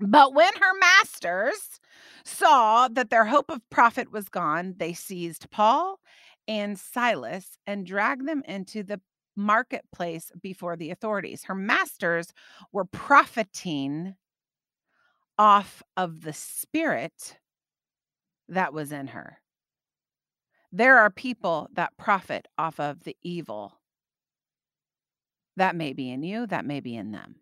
But 0.00 0.34
when 0.34 0.52
her 0.54 0.78
masters 0.78 1.78
saw 2.24 2.88
that 2.88 3.10
their 3.10 3.26
hope 3.26 3.50
of 3.50 3.68
profit 3.70 4.10
was 4.10 4.28
gone, 4.28 4.74
they 4.78 4.94
seized 4.94 5.50
Paul 5.50 6.00
and 6.48 6.78
Silas 6.78 7.58
and 7.66 7.86
dragged 7.86 8.26
them 8.26 8.42
into 8.48 8.82
the 8.82 9.00
marketplace 9.36 10.32
before 10.42 10.76
the 10.76 10.90
authorities. 10.90 11.44
Her 11.44 11.54
masters 11.54 12.32
were 12.72 12.86
profiting 12.86 14.16
off 15.38 15.82
of 15.96 16.22
the 16.22 16.32
spirit 16.32 17.38
that 18.48 18.72
was 18.72 18.92
in 18.92 19.08
her. 19.08 19.38
There 20.72 20.98
are 20.98 21.10
people 21.10 21.68
that 21.74 21.96
profit 21.96 22.48
off 22.56 22.80
of 22.80 23.04
the 23.04 23.16
evil 23.22 23.80
that 25.56 25.76
may 25.76 25.92
be 25.92 26.10
in 26.10 26.22
you, 26.22 26.46
that 26.46 26.64
may 26.64 26.80
be 26.80 26.96
in 26.96 27.12
them. 27.12 27.36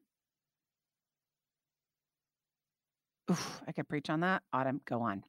Oof, 3.31 3.61
I 3.67 3.73
could 3.73 3.89
preach 3.89 4.11
on 4.11 4.21
that. 4.21 4.43
Autumn, 4.53 4.81
go 4.87 5.03
on. 5.03 5.25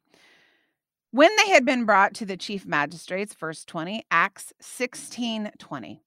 When 1.12 1.30
they 1.36 1.50
had 1.50 1.64
been 1.64 1.84
brought 1.84 2.14
to 2.14 2.26
the 2.26 2.36
chief 2.36 2.66
magistrates, 2.66 3.34
verse 3.34 3.64
20, 3.64 4.04
Acts 4.10 4.52
16 4.60 5.50
20. 5.58 6.02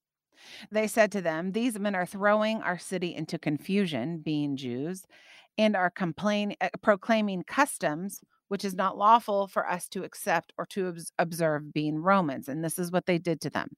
They 0.71 0.87
said 0.87 1.11
to 1.13 1.21
them, 1.21 1.51
These 1.51 1.79
men 1.79 1.95
are 1.95 2.05
throwing 2.05 2.61
our 2.61 2.77
city 2.77 3.15
into 3.15 3.37
confusion, 3.37 4.19
being 4.19 4.57
Jews, 4.57 5.05
and 5.57 5.75
are 5.75 5.89
complain, 5.89 6.55
uh, 6.59 6.69
proclaiming 6.81 7.43
customs 7.43 8.21
which 8.53 8.63
is 8.63 8.75
not 8.75 8.97
lawful 8.97 9.47
for 9.47 9.67
us 9.67 9.89
to 9.89 10.03
accept 10.03 10.53
or 10.59 10.65
to 10.67 10.93
observe, 11.17 11.73
being 11.73 11.97
Romans. 11.97 12.47
And 12.47 12.63
this 12.63 12.77
is 12.77 12.91
what 12.91 13.07
they 13.07 13.17
did 13.17 13.41
to 13.41 13.49
them. 13.49 13.69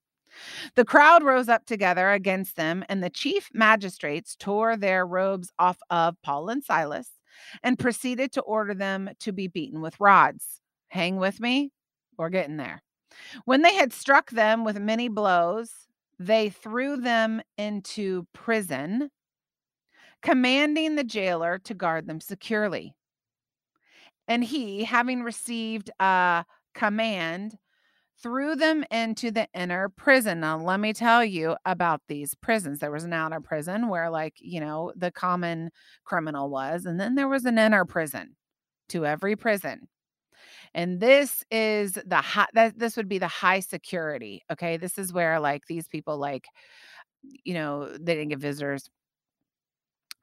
The 0.75 0.83
crowd 0.83 1.23
rose 1.23 1.47
up 1.47 1.65
together 1.65 2.11
against 2.11 2.57
them, 2.57 2.83
and 2.89 3.01
the 3.01 3.09
chief 3.09 3.49
magistrates 3.53 4.35
tore 4.35 4.75
their 4.75 5.07
robes 5.07 5.49
off 5.57 5.77
of 5.89 6.21
Paul 6.23 6.49
and 6.49 6.61
Silas 6.61 7.09
and 7.63 7.79
proceeded 7.79 8.31
to 8.33 8.41
order 8.41 8.73
them 8.73 9.09
to 9.19 9.31
be 9.31 9.47
beaten 9.47 9.81
with 9.81 9.99
rods. 9.99 10.61
Hang 10.89 11.17
with 11.17 11.39
me, 11.39 11.71
we're 12.17 12.29
getting 12.29 12.57
there. 12.57 12.81
When 13.45 13.61
they 13.61 13.75
had 13.75 13.93
struck 13.93 14.31
them 14.31 14.63
with 14.63 14.79
many 14.79 15.07
blows, 15.07 15.71
they 16.19 16.49
threw 16.49 16.97
them 16.97 17.41
into 17.57 18.25
prison, 18.33 19.09
commanding 20.21 20.95
the 20.95 21.03
jailer 21.03 21.59
to 21.59 21.73
guard 21.73 22.07
them 22.07 22.21
securely. 22.21 22.95
And 24.27 24.43
he, 24.43 24.83
having 24.83 25.23
received 25.23 25.91
a 25.99 26.45
command, 26.73 27.57
threw 28.21 28.55
them 28.55 28.83
into 28.91 29.31
the 29.31 29.47
inner 29.53 29.89
prison. 29.89 30.39
Now, 30.39 30.57
let 30.57 30.79
me 30.79 30.93
tell 30.93 31.23
you 31.23 31.55
about 31.65 32.01
these 32.07 32.35
prisons. 32.35 32.79
There 32.79 32.91
was 32.91 33.03
an 33.03 33.13
outer 33.13 33.41
prison 33.41 33.89
where, 33.89 34.09
like, 34.09 34.35
you 34.39 34.59
know, 34.59 34.93
the 34.95 35.11
common 35.11 35.69
criminal 36.05 36.49
was, 36.49 36.85
and 36.85 36.99
then 36.99 37.15
there 37.15 37.27
was 37.27 37.45
an 37.45 37.57
inner 37.57 37.85
prison 37.85 38.35
to 38.89 39.05
every 39.05 39.35
prison. 39.35 39.87
And 40.73 40.99
this 40.99 41.43
is 41.51 41.93
the 42.05 42.17
high, 42.17 42.47
that 42.53 42.79
this 42.79 42.97
would 42.97 43.09
be 43.09 43.19
the 43.19 43.27
high 43.27 43.61
security. 43.61 44.43
Okay. 44.51 44.77
This 44.77 44.97
is 44.97 45.13
where, 45.13 45.39
like, 45.39 45.63
these 45.67 45.87
people, 45.87 46.17
like, 46.17 46.47
you 47.43 47.53
know, 47.53 47.89
they 47.99 48.15
didn't 48.15 48.29
get 48.29 48.39
visitors 48.39 48.89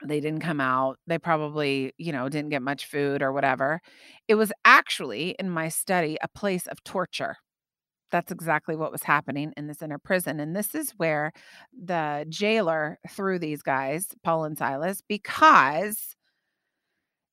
they 0.05 0.21
didn't 0.21 0.41
come 0.41 0.61
out. 0.61 0.99
They 1.07 1.19
probably, 1.19 1.93
you 1.97 2.13
know, 2.13 2.29
didn't 2.29 2.51
get 2.51 2.63
much 2.63 2.87
food 2.87 3.23
or 3.23 3.33
whatever. 3.33 3.81
It 4.29 4.35
was 4.35 4.53
actually 4.65 5.37
in 5.39 5.49
my 5.51 5.69
study 5.69 6.19
a 6.23 6.29
place 6.29 6.67
of 6.67 6.83
torture. 6.85 7.37
That's 8.12 8.31
exactly 8.31 8.76
what 8.76 8.92
was 8.92 9.02
happening 9.02 9.52
in 9.57 9.66
this 9.66 9.83
inner 9.83 9.99
prison. 9.99 10.38
And 10.38 10.54
this 10.54 10.75
is 10.75 10.92
where 10.99 11.33
the 11.73 12.25
jailer 12.28 13.00
threw 13.11 13.40
these 13.40 13.62
guys, 13.62 14.07
Paul 14.23 14.45
and 14.45 14.57
Silas, 14.57 15.02
because 15.09 16.14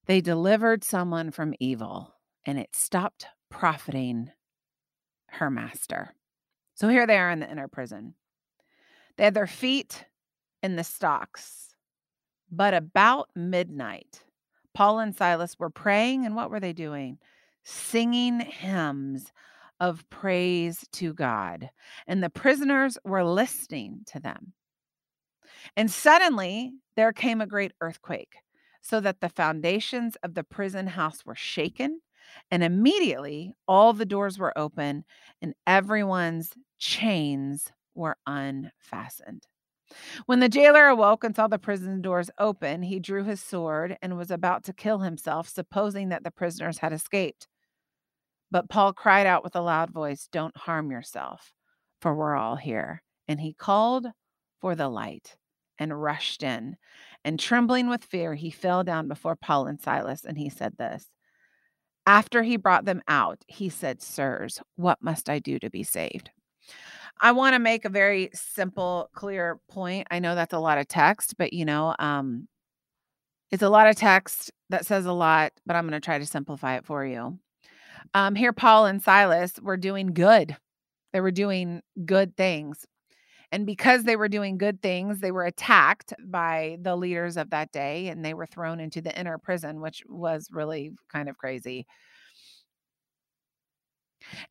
they 0.08 0.22
delivered 0.22 0.84
someone 0.84 1.30
from 1.30 1.54
evil 1.60 2.16
and 2.46 2.58
it 2.58 2.76
stopped 2.76 3.28
profiting 3.52 4.32
her 5.28 5.52
master. 5.52 6.16
So 6.74 6.90
here 6.90 7.06
they 7.06 7.18
are 7.18 7.30
in 7.30 7.42
the 7.42 7.52
inner 7.52 7.68
prison. 7.68 8.16
They 9.18 9.26
had 9.26 9.36
their 9.36 9.46
feet 9.46 10.06
in 10.64 10.78
the 10.78 10.84
stocks 10.84 11.70
but 12.52 12.74
about 12.74 13.30
midnight, 13.36 14.24
Paul 14.74 15.00
and 15.00 15.16
Silas 15.16 15.60
were 15.60 15.70
praying, 15.70 16.26
and 16.26 16.36
what 16.36 16.50
were 16.50 16.60
they 16.60 16.74
doing? 16.74 17.20
Singing 17.64 18.40
hymns 18.40 19.32
of 19.80 20.08
praise 20.10 20.86
to 20.94 21.14
God. 21.14 21.70
And 22.08 22.24
the 22.24 22.30
prisoners 22.30 22.98
were 23.04 23.24
listening 23.24 24.02
to 24.08 24.20
them. 24.20 24.54
And 25.76 25.90
suddenly 25.92 26.74
there 26.96 27.14
came 27.14 27.42
a 27.42 27.48
great 27.48 27.74
earthquake, 27.82 28.36
so 28.82 29.00
that 29.02 29.20
the 29.20 29.30
foundations 29.30 30.16
of 30.24 30.34
the 30.34 30.44
prison 30.44 30.88
house 30.88 31.26
were 31.26 31.36
shaken. 31.36 32.02
And 32.52 32.64
immediately 32.64 33.54
all 33.68 33.94
the 33.94 34.06
doors 34.06 34.38
were 34.38 34.58
open, 34.58 35.04
and 35.42 35.54
everyone's 35.66 36.54
chains 36.78 37.72
were 37.96 38.18
unfastened. 38.26 39.48
When 40.28 40.40
the 40.40 40.48
jailer 40.48 40.88
awoke 40.88 41.24
and 41.24 41.36
saw 41.36 41.48
the 41.48 41.58
prison 41.58 42.02
doors 42.02 42.30
open, 42.38 42.84
he 42.84 43.00
drew 43.00 43.24
his 43.24 43.42
sword 43.42 43.98
and 44.02 44.16
was 44.16 44.30
about 44.32 44.64
to 44.66 44.74
kill 44.74 45.00
himself, 45.00 45.50
supposing 45.50 46.10
that 46.10 46.24
the 46.24 46.32
prisoners 46.32 46.78
had 46.78 46.94
escaped. 46.94 47.48
But 48.52 48.70
Paul 48.70 48.94
cried 48.94 49.28
out 49.28 49.44
with 49.44 49.56
a 49.56 49.62
loud 49.62 49.92
voice, 49.92 50.28
Don't 50.32 50.56
harm 50.58 50.92
yourself, 50.92 51.54
for 52.02 52.16
we're 52.16 52.36
all 52.36 52.56
here. 52.56 53.04
And 53.28 53.40
he 53.40 53.54
called 53.54 54.08
for 54.60 54.76
the 54.76 54.90
light 54.90 55.36
and 55.78 56.02
rushed 56.02 56.44
in. 56.44 56.78
And 57.24 57.40
trembling 57.40 57.90
with 57.90 58.04
fear, 58.04 58.34
he 58.36 58.50
fell 58.50 58.84
down 58.84 59.08
before 59.08 59.36
Paul 59.36 59.68
and 59.68 59.80
Silas, 59.80 60.26
and 60.26 60.38
he 60.38 60.50
said 60.50 60.78
this. 60.78 61.08
After 62.06 62.42
he 62.42 62.58
brought 62.58 62.86
them 62.86 63.02
out, 63.08 63.44
he 63.48 63.70
said, 63.70 64.02
Sirs, 64.02 64.62
what 64.76 64.98
must 65.02 65.30
I 65.30 65.40
do 65.40 65.60
to 65.60 65.70
be 65.70 65.84
saved? 65.84 66.32
I 67.22 67.34
want 67.34 67.54
to 67.54 67.60
make 67.60 67.86
a 67.86 67.90
very 67.90 68.30
simple, 68.34 69.10
clear 69.14 69.60
point. 69.70 70.08
I 70.10 70.20
know 70.20 70.36
that's 70.36 70.54
a 70.54 70.60
lot 70.60 70.78
of 70.78 70.88
text, 70.88 71.36
but 71.38 71.54
you 71.54 71.66
know, 71.66 71.96
um, 72.00 72.48
it's 73.52 73.64
a 73.64 73.70
lot 73.70 73.90
of 73.90 73.96
text 73.96 74.52
that 74.70 74.86
says 74.86 75.06
a 75.06 75.14
lot, 75.14 75.52
but 75.66 75.76
I'm 75.76 75.84
going 75.88 76.00
to 76.00 76.06
try 76.06 76.18
to 76.18 76.26
simplify 76.26 76.78
it 76.78 76.86
for 76.86 77.06
you. 77.06 77.40
Um, 78.14 78.36
here, 78.36 78.54
Paul 78.54 78.86
and 78.86 79.02
Silas 79.02 79.54
were 79.62 79.78
doing 79.78 80.14
good. 80.14 80.56
They 81.14 81.22
were 81.22 81.32
doing 81.32 81.82
good 82.06 82.36
things. 82.38 82.86
And 83.52 83.66
because 83.66 84.04
they 84.04 84.16
were 84.16 84.30
doing 84.30 84.58
good 84.58 84.82
things, 84.82 85.20
they 85.20 85.32
were 85.32 85.46
attacked 85.46 86.14
by 86.26 86.78
the 86.82 86.96
leaders 86.96 87.38
of 87.38 87.50
that 87.52 87.72
day 87.72 88.08
and 88.10 88.24
they 88.24 88.34
were 88.36 88.46
thrown 88.46 88.80
into 88.80 89.02
the 89.02 89.18
inner 89.20 89.40
prison, 89.40 89.82
which 89.82 90.04
was 90.08 90.50
really 90.52 90.92
kind 91.12 91.30
of 91.30 91.38
crazy. 91.38 91.88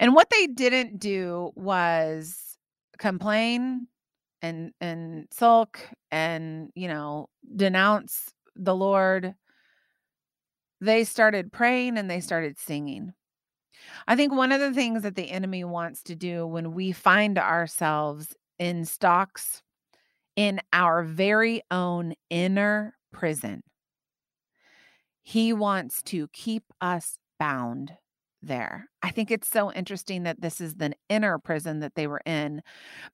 And 0.00 0.14
what 0.14 0.30
they 0.30 0.46
didn't 0.46 0.98
do 0.98 1.52
was 1.54 2.56
complain 2.98 3.86
and 4.42 4.72
and 4.80 5.26
sulk 5.32 5.80
and 6.10 6.70
you 6.74 6.88
know 6.88 7.28
denounce 7.56 8.32
the 8.56 8.74
lord 8.74 9.34
they 10.80 11.04
started 11.04 11.52
praying 11.52 11.98
and 11.98 12.10
they 12.10 12.20
started 12.20 12.58
singing 12.58 13.12
i 14.06 14.16
think 14.16 14.32
one 14.32 14.52
of 14.52 14.60
the 14.60 14.72
things 14.72 15.02
that 15.02 15.16
the 15.16 15.30
enemy 15.30 15.64
wants 15.64 16.02
to 16.02 16.14
do 16.14 16.46
when 16.46 16.72
we 16.72 16.92
find 16.92 17.38
ourselves 17.38 18.34
in 18.58 18.84
stocks 18.84 19.62
in 20.36 20.60
our 20.72 21.02
very 21.02 21.62
own 21.70 22.14
inner 22.30 22.94
prison 23.12 23.62
he 25.22 25.52
wants 25.52 26.02
to 26.04 26.26
keep 26.28 26.64
us 26.80 27.18
bound 27.38 27.92
there. 28.42 28.88
I 29.02 29.10
think 29.10 29.30
it's 29.30 29.48
so 29.48 29.72
interesting 29.72 30.22
that 30.22 30.40
this 30.40 30.58
is 30.58 30.76
the 30.76 30.94
inner 31.08 31.38
prison 31.38 31.80
that 31.80 31.94
they 31.94 32.06
were 32.06 32.22
in 32.24 32.62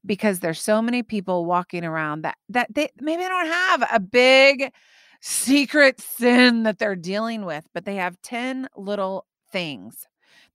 because 0.04 0.40
there's 0.40 0.60
so 0.60 0.80
many 0.80 1.02
people 1.02 1.44
walking 1.44 1.84
around 1.84 2.22
that 2.22 2.36
that 2.50 2.72
they 2.74 2.90
maybe 3.00 3.22
don't 3.22 3.46
have 3.46 3.88
a 3.92 4.00
big 4.00 4.72
secret 5.20 6.00
sin 6.00 6.64
that 6.64 6.78
they're 6.78 6.94
dealing 6.94 7.44
with, 7.44 7.66
but 7.72 7.84
they 7.84 7.96
have 7.96 8.20
10 8.22 8.68
little 8.76 9.26
things 9.50 10.06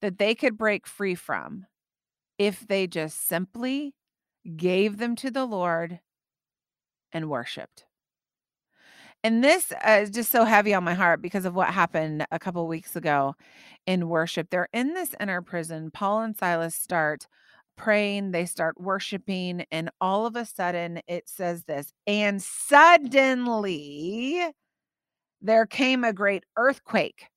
that 0.01 0.17
they 0.17 0.35
could 0.35 0.57
break 0.57 0.87
free 0.87 1.15
from 1.15 1.65
if 2.37 2.67
they 2.67 2.87
just 2.87 3.27
simply 3.27 3.93
gave 4.55 4.97
them 4.97 5.15
to 5.17 5.29
the 5.29 5.45
Lord 5.45 5.99
and 7.11 7.29
worshiped. 7.29 7.85
And 9.23 9.43
this 9.43 9.73
uh, 9.73 9.99
is 10.03 10.11
just 10.11 10.31
so 10.31 10.45
heavy 10.45 10.73
on 10.73 10.85
my 10.85 10.93
heart 10.93 11.21
because 11.21 11.43
of 11.43 11.53
what 11.53 11.69
happened 11.69 12.25
a 12.31 12.39
couple 12.39 12.65
weeks 12.67 12.95
ago 12.95 13.35
in 13.85 14.07
worship. 14.07 14.49
They're 14.49 14.69
in 14.71 14.93
this 14.93 15.13
inner 15.19 15.41
prison. 15.41 15.91
Paul 15.91 16.21
and 16.21 16.37
Silas 16.37 16.75
start 16.75 17.27
praying, 17.75 18.31
they 18.31 18.45
start 18.45 18.79
worshiping, 18.79 19.65
and 19.71 19.89
all 19.99 20.25
of 20.25 20.35
a 20.35 20.45
sudden 20.45 21.01
it 21.07 21.29
says 21.29 21.63
this, 21.63 21.93
and 22.05 22.41
suddenly 22.41 24.41
there 25.41 25.65
came 25.65 26.03
a 26.03 26.13
great 26.13 26.43
earthquake. 26.57 27.27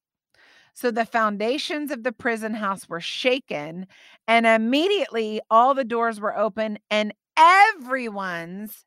So 0.74 0.90
the 0.90 1.04
foundations 1.04 1.90
of 1.90 2.02
the 2.02 2.12
prison 2.12 2.54
house 2.54 2.88
were 2.88 3.00
shaken, 3.00 3.86
and 4.26 4.46
immediately 4.46 5.40
all 5.50 5.74
the 5.74 5.84
doors 5.84 6.20
were 6.20 6.36
open, 6.36 6.78
and 6.90 7.12
everyone's 7.36 8.84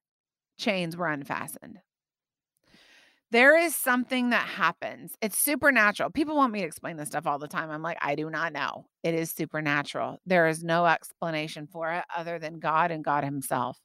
chains 0.58 0.98
were 0.98 1.08
unfastened 1.08 1.80
there 3.36 3.58
is 3.58 3.76
something 3.76 4.30
that 4.30 4.48
happens. 4.48 5.17
It's 5.21 5.38
supernatural. 5.38 6.10
People 6.12 6.38
want 6.38 6.54
me 6.54 6.62
to 6.62 6.65
explain 6.65 6.95
this 6.95 7.10
stuff 7.10 7.28
all 7.28 7.39
the 7.39 7.50
time. 7.50 7.69
I'm 7.69 7.82
like, 7.82 7.98
I 8.02 8.15
do 8.15 8.30
not 8.30 8.54
know. 8.54 8.86
It 9.04 9.13
is 9.13 9.32
supernatural. 9.32 10.19
There 10.26 10.48
is 10.48 10.63
no 10.63 10.86
explanation 10.86 11.67
for 11.67 11.91
it 11.91 12.06
other 12.15 12.39
than 12.39 12.60
God 12.60 12.91
and 12.91 13.04
God 13.04 13.26
Himself. 13.26 13.78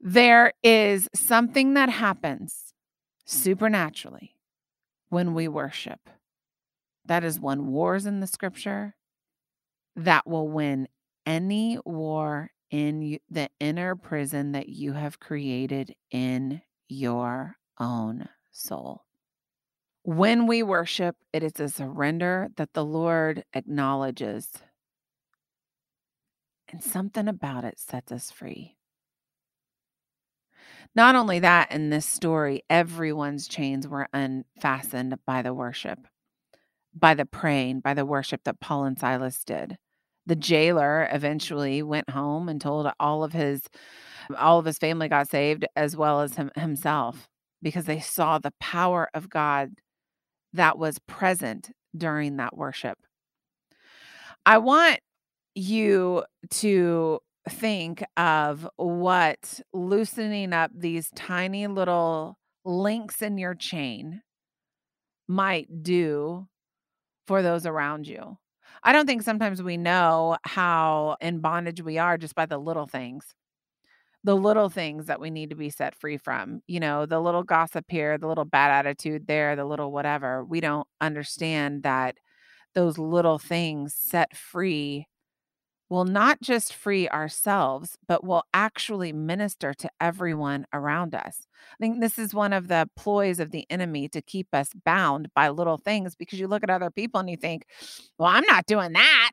There 0.00 0.52
is 0.62 1.08
something 1.14 1.74
that 1.74 1.88
happens 1.88 2.72
supernaturally 3.26 4.35
when 5.08 5.34
we 5.34 5.48
worship. 5.48 6.10
That 7.04 7.24
is 7.24 7.38
one 7.38 7.68
wars 7.68 8.06
in 8.06 8.20
the 8.20 8.26
scripture 8.26 8.96
that 9.94 10.26
will 10.26 10.48
win 10.48 10.88
any 11.24 11.78
war 11.84 12.50
in 12.70 13.18
the 13.30 13.48
inner 13.60 13.94
prison 13.94 14.52
that 14.52 14.68
you 14.68 14.92
have 14.92 15.20
created 15.20 15.94
in 16.10 16.62
your 16.88 17.56
own 17.78 18.28
soul. 18.50 19.04
When 20.02 20.46
we 20.46 20.62
worship, 20.62 21.16
it 21.32 21.42
is 21.42 21.58
a 21.58 21.68
surrender 21.68 22.48
that 22.56 22.74
the 22.74 22.84
Lord 22.84 23.44
acknowledges. 23.54 24.48
And 26.68 26.82
something 26.82 27.28
about 27.28 27.64
it 27.64 27.78
sets 27.78 28.12
us 28.12 28.30
free. 28.30 28.75
Not 30.96 31.14
only 31.14 31.40
that, 31.40 31.70
in 31.72 31.90
this 31.90 32.06
story, 32.06 32.62
everyone's 32.70 33.46
chains 33.46 33.86
were 33.86 34.08
unfastened 34.14 35.18
by 35.26 35.42
the 35.42 35.52
worship, 35.52 35.98
by 36.94 37.12
the 37.12 37.26
praying, 37.26 37.80
by 37.80 37.92
the 37.92 38.06
worship 38.06 38.44
that 38.44 38.60
Paul 38.60 38.84
and 38.84 38.98
Silas 38.98 39.44
did. 39.44 39.76
The 40.24 40.36
jailer 40.36 41.06
eventually 41.12 41.82
went 41.82 42.08
home 42.08 42.48
and 42.48 42.58
told 42.58 42.90
all 42.98 43.22
of 43.22 43.34
his 43.34 43.60
all 44.36 44.58
of 44.58 44.64
his 44.64 44.78
family 44.78 45.08
got 45.08 45.28
saved 45.28 45.66
as 45.76 45.96
well 45.96 46.22
as 46.22 46.34
him, 46.34 46.50
himself 46.56 47.28
because 47.62 47.84
they 47.84 48.00
saw 48.00 48.38
the 48.38 48.54
power 48.58 49.08
of 49.12 49.28
God 49.28 49.74
that 50.54 50.78
was 50.78 50.98
present 51.00 51.70
during 51.94 52.38
that 52.38 52.56
worship. 52.56 52.98
I 54.46 54.58
want 54.58 54.98
you 55.54 56.24
to 56.50 57.20
think 57.48 58.04
of 58.16 58.68
what 58.76 59.60
loosening 59.72 60.52
up 60.52 60.70
these 60.74 61.10
tiny 61.14 61.66
little 61.66 62.38
links 62.64 63.22
in 63.22 63.38
your 63.38 63.54
chain 63.54 64.22
might 65.28 65.82
do 65.82 66.46
for 67.26 67.42
those 67.42 67.66
around 67.66 68.06
you. 68.06 68.38
I 68.82 68.92
don't 68.92 69.06
think 69.06 69.22
sometimes 69.22 69.62
we 69.62 69.76
know 69.76 70.36
how 70.44 71.16
in 71.20 71.40
bondage 71.40 71.82
we 71.82 71.98
are 71.98 72.18
just 72.18 72.34
by 72.34 72.46
the 72.46 72.58
little 72.58 72.86
things. 72.86 73.34
The 74.24 74.36
little 74.36 74.68
things 74.68 75.06
that 75.06 75.20
we 75.20 75.30
need 75.30 75.50
to 75.50 75.56
be 75.56 75.70
set 75.70 75.94
free 75.94 76.16
from, 76.16 76.60
you 76.66 76.80
know, 76.80 77.06
the 77.06 77.20
little 77.20 77.44
gossip 77.44 77.84
here, 77.88 78.18
the 78.18 78.26
little 78.26 78.44
bad 78.44 78.72
attitude 78.72 79.26
there, 79.28 79.54
the 79.54 79.64
little 79.64 79.92
whatever. 79.92 80.44
We 80.44 80.60
don't 80.60 80.86
understand 81.00 81.84
that 81.84 82.16
those 82.74 82.98
little 82.98 83.38
things 83.38 83.94
set 83.94 84.36
free 84.36 85.06
will 85.88 86.04
not 86.04 86.40
just 86.40 86.74
free 86.74 87.08
ourselves, 87.08 87.96
but 88.08 88.24
will 88.24 88.42
actually 88.52 89.12
minister 89.12 89.72
to 89.74 89.88
everyone 90.00 90.66
around 90.72 91.14
us. 91.14 91.46
I 91.72 91.76
think 91.80 92.00
this 92.00 92.18
is 92.18 92.34
one 92.34 92.52
of 92.52 92.68
the 92.68 92.88
ploys 92.96 93.38
of 93.38 93.50
the 93.50 93.66
enemy 93.70 94.08
to 94.08 94.20
keep 94.20 94.48
us 94.52 94.70
bound 94.84 95.28
by 95.34 95.48
little 95.50 95.78
things 95.78 96.16
because 96.16 96.40
you 96.40 96.48
look 96.48 96.62
at 96.62 96.70
other 96.70 96.90
people 96.90 97.20
and 97.20 97.30
you 97.30 97.36
think, 97.36 97.66
well, 98.18 98.28
I'm 98.28 98.44
not 98.48 98.66
doing 98.66 98.92
that. 98.94 99.30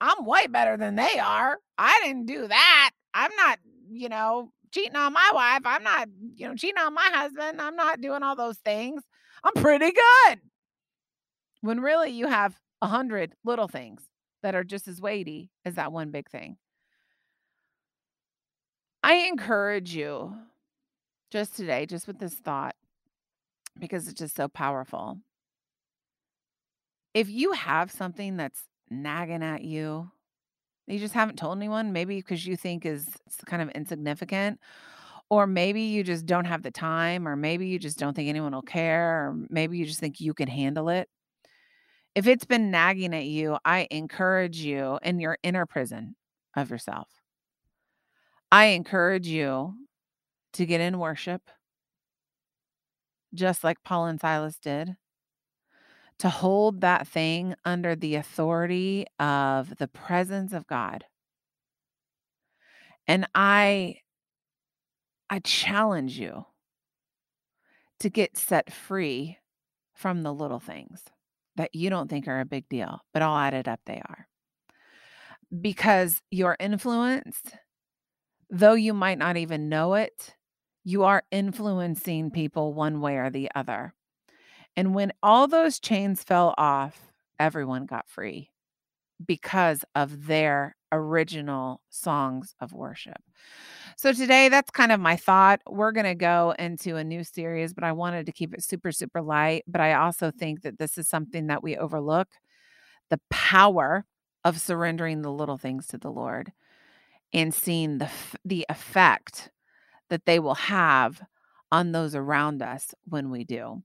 I'm 0.00 0.26
way 0.26 0.46
better 0.46 0.76
than 0.76 0.96
they 0.96 1.18
are. 1.18 1.58
I 1.78 2.00
didn't 2.04 2.26
do 2.26 2.46
that. 2.46 2.90
I'm 3.14 3.34
not, 3.36 3.58
you 3.90 4.10
know, 4.10 4.50
cheating 4.72 4.96
on 4.96 5.14
my 5.14 5.30
wife. 5.32 5.62
I'm 5.64 5.82
not, 5.82 6.08
you 6.34 6.46
know, 6.46 6.54
cheating 6.54 6.82
on 6.82 6.92
my 6.92 7.08
husband. 7.12 7.60
I'm 7.60 7.76
not 7.76 8.02
doing 8.02 8.22
all 8.22 8.36
those 8.36 8.58
things. 8.58 9.02
I'm 9.42 9.54
pretty 9.54 9.92
good. 9.92 10.40
When 11.62 11.80
really 11.80 12.10
you 12.10 12.26
have 12.26 12.54
a 12.82 12.86
hundred 12.86 13.32
little 13.42 13.68
things 13.68 14.02
that 14.46 14.54
are 14.54 14.62
just 14.62 14.86
as 14.86 15.00
weighty 15.00 15.50
as 15.64 15.74
that 15.74 15.90
one 15.90 16.12
big 16.12 16.30
thing. 16.30 16.56
I 19.02 19.26
encourage 19.28 19.92
you 19.92 20.36
just 21.32 21.56
today, 21.56 21.84
just 21.84 22.06
with 22.06 22.20
this 22.20 22.34
thought, 22.34 22.76
because 23.76 24.06
it's 24.06 24.20
just 24.20 24.36
so 24.36 24.46
powerful. 24.46 25.18
If 27.12 27.28
you 27.28 27.50
have 27.54 27.90
something 27.90 28.36
that's 28.36 28.62
nagging 28.88 29.42
at 29.42 29.64
you, 29.64 30.12
you 30.86 31.00
just 31.00 31.14
haven't 31.14 31.40
told 31.40 31.58
anyone, 31.58 31.92
maybe 31.92 32.14
because 32.14 32.46
you 32.46 32.56
think 32.56 32.86
is 32.86 33.08
kind 33.46 33.62
of 33.62 33.70
insignificant, 33.70 34.60
or 35.28 35.48
maybe 35.48 35.82
you 35.82 36.04
just 36.04 36.24
don't 36.24 36.44
have 36.44 36.62
the 36.62 36.70
time, 36.70 37.26
or 37.26 37.34
maybe 37.34 37.66
you 37.66 37.80
just 37.80 37.98
don't 37.98 38.14
think 38.14 38.28
anyone 38.28 38.52
will 38.52 38.62
care, 38.62 39.26
or 39.26 39.36
maybe 39.50 39.76
you 39.76 39.86
just 39.86 39.98
think 39.98 40.20
you 40.20 40.34
can 40.34 40.46
handle 40.46 40.88
it. 40.88 41.08
If 42.16 42.26
it's 42.26 42.46
been 42.46 42.70
nagging 42.70 43.14
at 43.14 43.26
you, 43.26 43.58
I 43.62 43.86
encourage 43.90 44.56
you 44.56 44.98
in 45.02 45.20
your 45.20 45.36
inner 45.42 45.66
prison 45.66 46.16
of 46.56 46.70
yourself. 46.70 47.08
I 48.50 48.68
encourage 48.68 49.28
you 49.28 49.74
to 50.54 50.64
get 50.64 50.80
in 50.80 50.98
worship, 50.98 51.42
just 53.34 53.62
like 53.62 53.82
Paul 53.84 54.06
and 54.06 54.18
Silas 54.18 54.58
did, 54.58 54.96
to 56.20 56.30
hold 56.30 56.80
that 56.80 57.06
thing 57.06 57.54
under 57.66 57.94
the 57.94 58.14
authority 58.14 59.04
of 59.20 59.76
the 59.76 59.86
presence 59.86 60.54
of 60.54 60.66
God. 60.66 61.04
And 63.06 63.28
I 63.34 63.96
I 65.28 65.40
challenge 65.40 66.18
you 66.18 66.46
to 68.00 68.08
get 68.08 68.38
set 68.38 68.72
free 68.72 69.36
from 69.92 70.22
the 70.22 70.32
little 70.32 70.60
things 70.60 71.04
that 71.56 71.74
you 71.74 71.90
don't 71.90 72.08
think 72.08 72.28
are 72.28 72.40
a 72.40 72.44
big 72.44 72.68
deal, 72.68 73.00
but 73.12 73.22
all 73.22 73.36
added 73.36 73.68
up, 73.68 73.80
they 73.86 74.00
are. 74.08 74.28
Because 75.60 76.22
your 76.30 76.56
influence, 76.58 77.40
though 78.50 78.74
you 78.74 78.92
might 78.94 79.18
not 79.18 79.36
even 79.36 79.68
know 79.68 79.94
it, 79.94 80.34
you 80.84 81.04
are 81.04 81.24
influencing 81.30 82.30
people 82.30 82.72
one 82.72 83.00
way 83.00 83.16
or 83.16 83.30
the 83.30 83.50
other. 83.54 83.94
And 84.76 84.94
when 84.94 85.12
all 85.22 85.48
those 85.48 85.80
chains 85.80 86.22
fell 86.22 86.54
off, 86.58 87.12
everyone 87.38 87.86
got 87.86 88.08
free 88.08 88.50
because 89.24 89.84
of 89.94 90.26
their 90.26 90.76
original 90.92 91.80
songs 91.88 92.54
of 92.60 92.72
worship. 92.72 93.20
So 93.96 94.12
today, 94.12 94.48
that's 94.48 94.70
kind 94.70 94.92
of 94.92 95.00
my 95.00 95.16
thought. 95.16 95.60
We're 95.66 95.92
going 95.92 96.06
to 96.06 96.14
go 96.14 96.54
into 96.58 96.96
a 96.96 97.04
new 97.04 97.24
series, 97.24 97.72
but 97.72 97.84
I 97.84 97.92
wanted 97.92 98.26
to 98.26 98.32
keep 98.32 98.52
it 98.52 98.62
super, 98.62 98.92
super 98.92 99.22
light. 99.22 99.64
But 99.66 99.80
I 99.80 99.94
also 99.94 100.30
think 100.30 100.62
that 100.62 100.78
this 100.78 100.98
is 100.98 101.08
something 101.08 101.46
that 101.46 101.62
we 101.62 101.76
overlook 101.76 102.28
the 103.08 103.20
power 103.30 104.04
of 104.44 104.60
surrendering 104.60 105.22
the 105.22 105.32
little 105.32 105.58
things 105.58 105.86
to 105.88 105.98
the 105.98 106.10
Lord 106.10 106.52
and 107.32 107.54
seeing 107.54 107.98
the, 107.98 108.10
the 108.44 108.66
effect 108.68 109.50
that 110.08 110.24
they 110.26 110.38
will 110.38 110.54
have 110.54 111.20
on 111.72 111.92
those 111.92 112.14
around 112.14 112.62
us 112.62 112.94
when 113.04 113.30
we 113.30 113.44
do. 113.44 113.82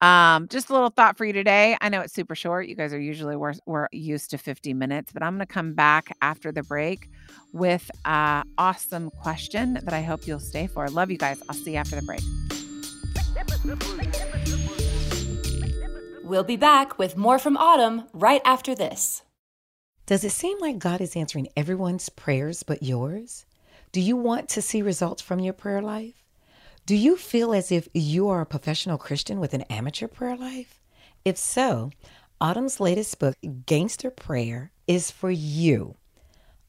Um, 0.00 0.46
just 0.48 0.70
a 0.70 0.72
little 0.72 0.90
thought 0.90 1.18
for 1.18 1.24
you 1.24 1.32
today. 1.32 1.76
I 1.80 1.88
know 1.88 2.00
it's 2.02 2.12
super 2.12 2.36
short. 2.36 2.68
You 2.68 2.76
guys 2.76 2.92
are 2.92 3.00
usually 3.00 3.36
we're, 3.36 3.54
we're 3.66 3.88
used 3.90 4.30
to 4.30 4.38
50 4.38 4.72
minutes, 4.74 5.12
but 5.12 5.22
I'm 5.22 5.36
going 5.36 5.46
to 5.46 5.52
come 5.52 5.74
back 5.74 6.16
after 6.22 6.52
the 6.52 6.62
break 6.62 7.10
with 7.52 7.90
an 8.04 8.44
awesome 8.58 9.10
question 9.10 9.74
that 9.74 9.92
I 9.92 10.02
hope 10.02 10.26
you'll 10.26 10.38
stay 10.38 10.68
for. 10.68 10.88
Love 10.88 11.10
you 11.10 11.18
guys. 11.18 11.42
I'll 11.48 11.56
see 11.56 11.72
you 11.72 11.78
after 11.78 11.96
the 11.96 12.02
break. 12.02 12.20
We'll 16.22 16.44
be 16.44 16.56
back 16.56 16.98
with 16.98 17.16
more 17.16 17.38
from 17.38 17.56
Autumn 17.56 18.04
right 18.12 18.42
after 18.44 18.74
this. 18.74 19.22
Does 20.06 20.24
it 20.24 20.30
seem 20.30 20.58
like 20.60 20.78
God 20.78 21.00
is 21.00 21.16
answering 21.16 21.48
everyone's 21.56 22.08
prayers 22.08 22.62
but 22.62 22.82
yours? 22.82 23.46
Do 23.92 24.00
you 24.00 24.16
want 24.16 24.48
to 24.50 24.62
see 24.62 24.82
results 24.82 25.22
from 25.22 25.40
your 25.40 25.54
prayer 25.54 25.82
life? 25.82 26.27
Do 26.88 26.96
you 26.96 27.18
feel 27.18 27.52
as 27.52 27.70
if 27.70 27.86
you 27.92 28.30
are 28.30 28.40
a 28.40 28.46
professional 28.46 28.96
Christian 28.96 29.40
with 29.40 29.52
an 29.52 29.60
amateur 29.68 30.08
prayer 30.08 30.38
life? 30.38 30.80
If 31.22 31.36
so, 31.36 31.90
Autumn's 32.40 32.80
latest 32.80 33.18
book, 33.18 33.36
Gangster 33.66 34.10
Prayer, 34.10 34.72
is 34.86 35.10
for 35.10 35.30
you. 35.30 35.96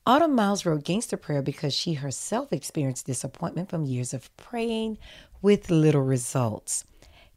Autumn 0.06 0.36
Miles 0.36 0.66
wrote 0.66 0.84
Gangster 0.84 1.16
Prayer 1.16 1.42
because 1.42 1.74
she 1.74 1.94
herself 1.94 2.52
experienced 2.52 3.06
disappointment 3.06 3.70
from 3.70 3.86
years 3.86 4.14
of 4.14 4.36
praying 4.36 4.98
with 5.42 5.72
little 5.72 6.02
results. 6.02 6.84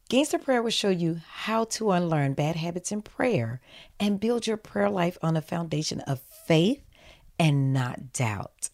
Gangster 0.09 0.41
Prayer 0.41 0.61
will 0.61 0.71
show 0.71 0.91
you 0.91 1.21
how 1.25 1.63
to 1.67 1.93
unlearn 1.93 2.35
bad 2.35 2.57
habits 2.57 2.91
in 2.91 3.01
prayer 3.01 3.61
and 4.01 4.19
build 4.19 4.49
your 4.49 4.57
prayer 4.57 4.91
life 4.91 5.17
on 5.23 5.37
a 5.37 5.41
foundation 5.41 6.01
of 6.01 6.19
faith 6.49 6.83
and 7.39 7.73
not 7.73 8.13
doubt. 8.13 8.71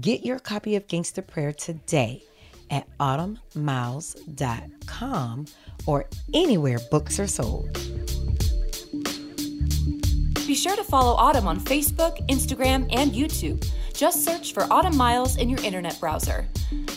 Get 0.00 0.24
your 0.24 0.38
copy 0.38 0.76
of 0.76 0.86
Gangster 0.86 1.20
Prayer 1.22 1.52
today 1.52 2.22
at 2.70 2.86
autumnmiles.com 2.98 5.46
or 5.86 6.06
anywhere 6.32 6.78
books 6.90 7.18
are 7.18 7.26
sold. 7.26 7.72
Be 10.46 10.54
sure 10.54 10.74
to 10.74 10.82
follow 10.82 11.14
Autumn 11.14 11.46
on 11.46 11.60
Facebook, 11.60 12.26
Instagram, 12.28 12.88
and 12.90 13.12
YouTube. 13.12 13.64
Just 13.94 14.24
search 14.24 14.52
for 14.52 14.64
Autumn 14.72 14.96
Miles 14.96 15.36
in 15.36 15.48
your 15.48 15.62
internet 15.62 15.98
browser. 16.00 16.46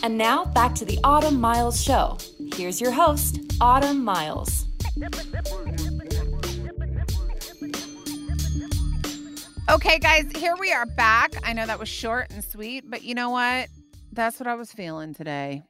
And 0.02 0.18
now 0.18 0.46
back 0.46 0.74
to 0.76 0.86
the 0.86 1.00
Autumn 1.04 1.40
Miles 1.40 1.82
Show. 1.82 2.18
Here's 2.56 2.82
your 2.82 2.92
host, 2.92 3.40
Autumn 3.62 4.04
Miles. 4.04 4.66
Okay, 9.70 10.00
guys, 10.00 10.26
here 10.36 10.56
we 10.60 10.72
are 10.72 10.86
back. 10.86 11.34
I 11.44 11.54
know 11.54 11.66
that 11.66 11.80
was 11.80 11.90
short 11.90 12.32
and 12.32 12.44
sweet, 12.44 12.90
but 12.90 13.04
you 13.04 13.16
know 13.16 13.30
what? 13.30 13.70
That's 14.16 14.40
what 14.40 14.48
I 14.48 14.56
was 14.56 14.72
feeling 14.72 15.14
today. 15.14 15.64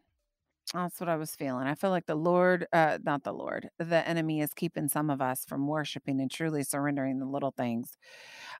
That's 0.74 1.00
what 1.00 1.10
I 1.10 1.18
was 1.18 1.36
feeling. 1.36 1.68
I 1.68 1.76
feel 1.76 1.92
like 1.92 2.06
the 2.08 2.16
Lord, 2.16 2.68
uh, 2.74 2.98
not 3.04 3.24
the 3.24 3.34
Lord, 3.34 3.70
the 3.80 4.08
enemy 4.08 4.42
is 4.42 4.54
keeping 4.54 4.88
some 4.88 5.10
of 5.10 5.22
us 5.22 5.46
from 5.46 5.68
worshiping 5.68 6.22
and 6.22 6.32
truly 6.32 6.64
surrendering 6.64 7.20
the 7.20 7.26
little 7.26 7.52
things. 7.52 7.98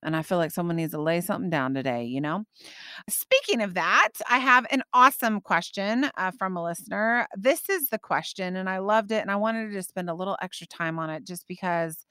And 0.04 0.16
I 0.16 0.22
feel 0.22 0.38
like 0.38 0.52
someone 0.52 0.76
needs 0.76 0.92
to 0.94 1.02
lay 1.02 1.22
something 1.22 1.50
down 1.50 1.74
today, 1.74 2.06
you 2.06 2.22
know? 2.22 2.46
Speaking 3.10 3.62
of 3.62 3.76
that, 3.76 4.10
I 4.30 4.40
have 4.40 4.68
an 4.72 4.84
awesome 4.94 5.42
question 5.42 6.10
uh, 6.18 6.32
from 6.32 6.58
a 6.58 6.64
listener. 6.64 7.28
This 7.38 7.70
is 7.70 7.90
the 7.90 8.00
question, 8.00 8.58
and 8.58 8.70
I 8.70 8.80
loved 8.80 9.12
it. 9.12 9.22
And 9.22 9.32
I 9.32 9.38
wanted 9.38 9.72
to 9.74 9.84
spend 9.84 10.10
a 10.10 10.16
little 10.16 10.38
extra 10.42 10.68
time 10.68 11.00
on 11.00 11.10
it 11.10 11.26
just 11.26 11.48
because 11.48 12.06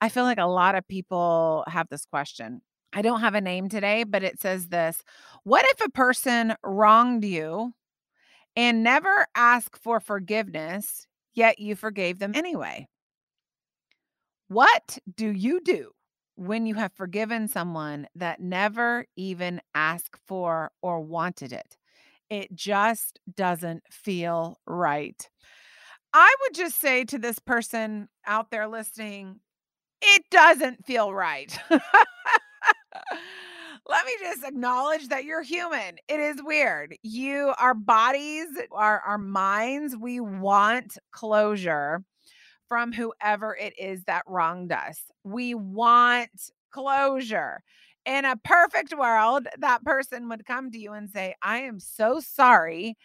I 0.00 0.08
feel 0.10 0.24
like 0.24 0.38
a 0.38 0.46
lot 0.46 0.76
of 0.76 0.88
people 0.88 1.64
have 1.68 1.88
this 1.90 2.06
question. 2.06 2.62
I 2.92 3.02
don't 3.02 3.20
have 3.20 3.34
a 3.34 3.40
name 3.40 3.68
today, 3.68 4.04
but 4.04 4.22
it 4.22 4.40
says 4.40 4.68
this 4.68 5.02
What 5.44 5.64
if 5.70 5.84
a 5.86 5.90
person 5.90 6.54
wronged 6.62 7.24
you? 7.24 7.72
and 8.56 8.82
never 8.82 9.26
asked 9.34 9.78
for 9.78 10.00
forgiveness, 10.00 11.06
yet 11.34 11.58
you 11.58 11.74
forgave 11.74 12.18
them 12.18 12.32
anyway. 12.34 12.86
What 14.48 14.98
do 15.16 15.30
you 15.30 15.60
do 15.62 15.92
when 16.34 16.66
you 16.66 16.74
have 16.74 16.92
forgiven 16.92 17.48
someone 17.48 18.06
that 18.14 18.40
never 18.40 19.06
even 19.16 19.60
asked 19.74 20.18
for 20.26 20.70
or 20.82 21.00
wanted 21.00 21.52
it? 21.52 21.76
It 22.28 22.54
just 22.54 23.20
doesn't 23.34 23.82
feel 23.90 24.58
right. 24.66 25.28
I 26.12 26.34
would 26.42 26.54
just 26.54 26.78
say 26.78 27.04
to 27.04 27.18
this 27.18 27.38
person 27.38 28.08
out 28.26 28.50
there 28.50 28.68
listening, 28.68 29.40
it 30.02 30.24
doesn't 30.30 30.84
feel 30.86 31.12
right. 31.14 31.58
let 33.88 34.06
me 34.06 34.12
just 34.20 34.44
acknowledge 34.44 35.08
that 35.08 35.24
you're 35.24 35.42
human. 35.42 35.96
It 36.08 36.20
is 36.20 36.36
weird. 36.42 36.96
You, 37.02 37.52
our 37.58 37.74
bodies, 37.74 38.46
our, 38.70 39.00
our 39.00 39.18
minds, 39.18 39.96
we 39.96 40.20
want 40.20 40.98
closure 41.10 42.04
from 42.68 42.92
whoever 42.92 43.56
it 43.56 43.78
is 43.78 44.04
that 44.04 44.22
wronged 44.26 44.72
us. 44.72 45.00
We 45.24 45.54
want 45.54 46.30
closure. 46.70 47.62
In 48.04 48.24
a 48.24 48.36
perfect 48.36 48.96
world, 48.96 49.46
that 49.58 49.84
person 49.84 50.28
would 50.28 50.46
come 50.46 50.70
to 50.70 50.78
you 50.78 50.92
and 50.92 51.10
say, 51.10 51.34
I 51.42 51.58
am 51.58 51.78
so 51.78 52.20
sorry 52.20 52.96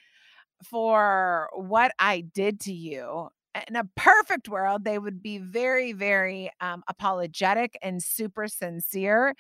for 0.63 1.49
what 1.53 1.91
I 1.99 2.21
did 2.21 2.59
to 2.61 2.73
you. 2.73 3.29
In 3.67 3.75
a 3.75 3.83
perfect 3.95 4.47
world, 4.49 4.83
they 4.83 4.99
would 4.99 5.21
be 5.21 5.37
very, 5.39 5.91
very 5.91 6.51
um, 6.61 6.83
apologetic 6.87 7.77
and 7.81 8.01
super 8.01 8.47
sincere 8.47 9.33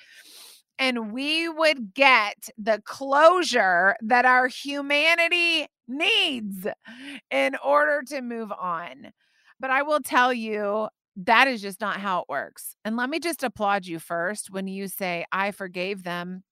and 0.79 1.11
we 1.11 1.49
would 1.49 1.93
get 1.93 2.49
the 2.57 2.81
closure 2.85 3.95
that 4.01 4.25
our 4.25 4.47
humanity 4.47 5.67
needs 5.87 6.67
in 7.31 7.55
order 7.63 8.03
to 8.07 8.21
move 8.21 8.51
on. 8.51 9.11
But 9.59 9.71
I 9.71 9.81
will 9.81 10.01
tell 10.01 10.33
you, 10.33 10.87
that 11.15 11.47
is 11.47 11.61
just 11.61 11.81
not 11.81 11.99
how 11.99 12.19
it 12.19 12.25
works. 12.29 12.75
And 12.85 12.95
let 12.95 13.09
me 13.09 13.19
just 13.19 13.43
applaud 13.43 13.87
you 13.87 13.97
first 13.97 14.51
when 14.51 14.67
you 14.67 14.87
say, 14.87 15.25
I 15.31 15.51
forgave 15.51 16.03
them 16.03 16.43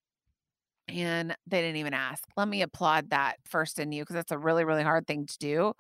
and 0.88 1.36
they 1.46 1.62
didn't 1.62 1.78
even 1.78 1.94
ask. 1.94 2.24
Let 2.36 2.48
me 2.48 2.62
applaud 2.64 3.12
that 3.12 3.36
first 3.46 3.80
in 3.80 3.92
you 3.92 4.04
because 4.04 4.16
that's 4.16 4.32
a 4.32 4.38
really, 4.38 4.64
really 4.64 4.84
hard 4.84 5.06
thing 5.06 5.28
to 5.28 5.38
do. 5.38 5.74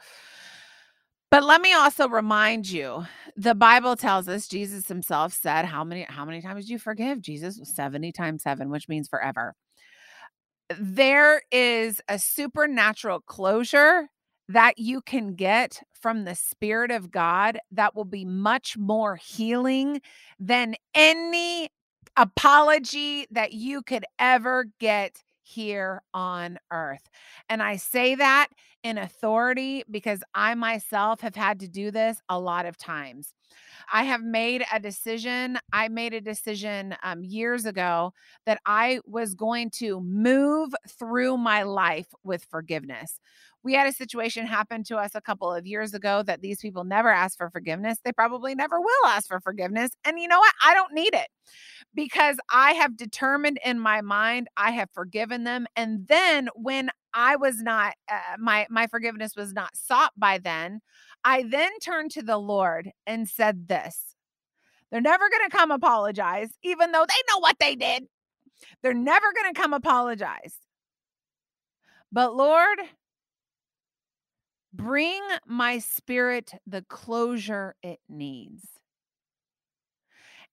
But 1.36 1.43
let 1.43 1.60
me 1.60 1.74
also 1.74 2.08
remind 2.08 2.69
you, 2.69 3.06
the 3.36 3.56
Bible 3.56 3.98
tells 3.98 4.30
us 4.30 4.48
Jesus 4.48 4.88
himself 4.88 5.34
said, 5.34 5.65
How 5.65 5.84
many 5.84 6.06
how 6.08 6.24
many 6.24 6.41
times 6.41 6.65
do 6.65 6.71
you 6.71 6.80
forgive? 6.80 7.19
Jesus 7.19 7.60
70 7.62 8.13
times 8.13 8.43
7, 8.43 8.69
which 8.69 8.88
means 8.88 9.10
forever. 9.10 9.54
There 10.80 11.41
is 11.52 12.00
a 12.08 12.19
supernatural 12.19 13.19
closure 13.19 14.08
that 14.48 14.78
you 14.78 15.02
can 15.02 15.36
get 15.36 15.82
from 16.00 16.24
the 16.24 16.36
Spirit 16.36 16.89
of 16.89 17.12
God 17.12 17.60
that 17.69 17.98
will 17.98 18.06
be 18.06 18.24
much 18.24 18.78
more 18.78 19.17
healing 19.17 20.00
than 20.39 20.76
any 20.93 21.67
apology 22.15 23.28
that 23.30 23.52
you 23.52 23.82
could 23.82 24.06
ever 24.19 24.67
get 24.80 25.25
here 25.46 26.02
on 26.14 26.58
earth. 26.72 27.08
And 27.50 27.62
I 27.62 27.76
say 27.78 28.16
that 28.16 28.48
in 28.84 28.98
authority 28.98 29.84
because 29.90 30.24
I 30.34 30.56
myself 30.56 31.22
have 31.22 31.36
had 31.36 31.60
to 31.62 31.68
do 31.68 31.92
this 31.92 32.20
a 32.30 32.40
lot 32.40 32.66
of 32.66 32.78
times. 32.78 33.34
I 33.92 34.04
have 34.04 34.24
made 34.24 34.66
a 34.74 34.80
decision. 34.80 35.60
I 35.72 35.88
made 35.88 36.14
a 36.14 36.22
decision 36.22 36.96
um, 37.04 37.24
years 37.24 37.66
ago 37.66 38.14
that 38.46 38.60
I 38.66 39.00
was 39.06 39.36
going 39.36 39.70
to 39.76 40.02
move 40.02 40.74
through 40.98 41.38
my 41.38 41.64
life 41.64 42.08
with 42.24 42.44
forgiveness. 42.44 43.20
We 43.65 43.73
had 43.73 43.88
a 43.88 43.91
situation 43.91 44.45
happen 44.45 44.84
to 44.86 44.97
us 44.97 45.15
a 45.15 45.21
couple 45.21 45.51
of 45.51 45.65
years 45.65 45.95
ago 45.95 46.21
that 46.21 46.41
these 46.41 46.60
people 46.62 46.84
never 46.84 47.10
asked 47.10 47.39
for 47.39 47.49
forgiveness. 47.49 47.97
They 48.06 48.12
probably 48.12 48.54
never 48.54 48.80
will 48.80 49.08
ask 49.08 49.28
for 49.28 49.39
forgiveness. 49.39 49.89
And 50.06 50.19
you 50.19 50.28
know 50.28 50.38
what? 50.38 50.54
I 50.63 50.75
don't 50.75 50.93
need 50.93 51.15
it 51.15 51.28
because 51.95 52.38
I 52.51 52.73
have 52.73 52.95
determined 52.95 53.60
in 53.65 53.80
my 53.80 54.01
mind 54.01 54.49
I 54.56 54.69
have 54.69 54.91
forgiven 54.93 55.45
them. 55.45 55.65
And 55.75 56.08
then 56.08 56.49
when 56.54 56.91
I 57.15 57.38
was 57.38 57.63
not 57.63 57.95
uh, 58.08 58.38
my 58.38 58.67
my 58.69 58.86
forgiveness 58.86 59.36
was 59.36 59.51
not 59.51 59.75
sought 59.75 60.12
by 60.15 60.38
then, 60.38 60.82
I 61.23 61.41
then 61.41 61.71
turned 61.80 62.12
to 62.12 62.21
the 62.21 62.38
Lord 62.38 62.91
and 63.08 63.28
said 63.28 63.67
this. 63.67 64.15
They're 64.91 65.01
never 65.01 65.28
going 65.28 65.49
to 65.49 65.58
come 65.58 65.71
apologize 65.71 66.51
even 66.63 66.91
though 66.91 67.06
they 67.08 67.34
know 67.34 67.39
what 67.39 67.58
they 67.60 67.75
did. 67.75 68.04
They're 68.84 68.93
never 68.93 69.25
going 69.34 69.51
to 69.51 69.60
come 69.60 69.73
apologize. 69.73 70.56
But 72.12 72.36
Lord, 72.36 72.80
bring 74.76 75.22
my 75.46 75.80
spirit 75.80 76.52
the 76.68 76.82
closure 76.84 77.76
it 77.82 78.00
needs. 78.10 78.68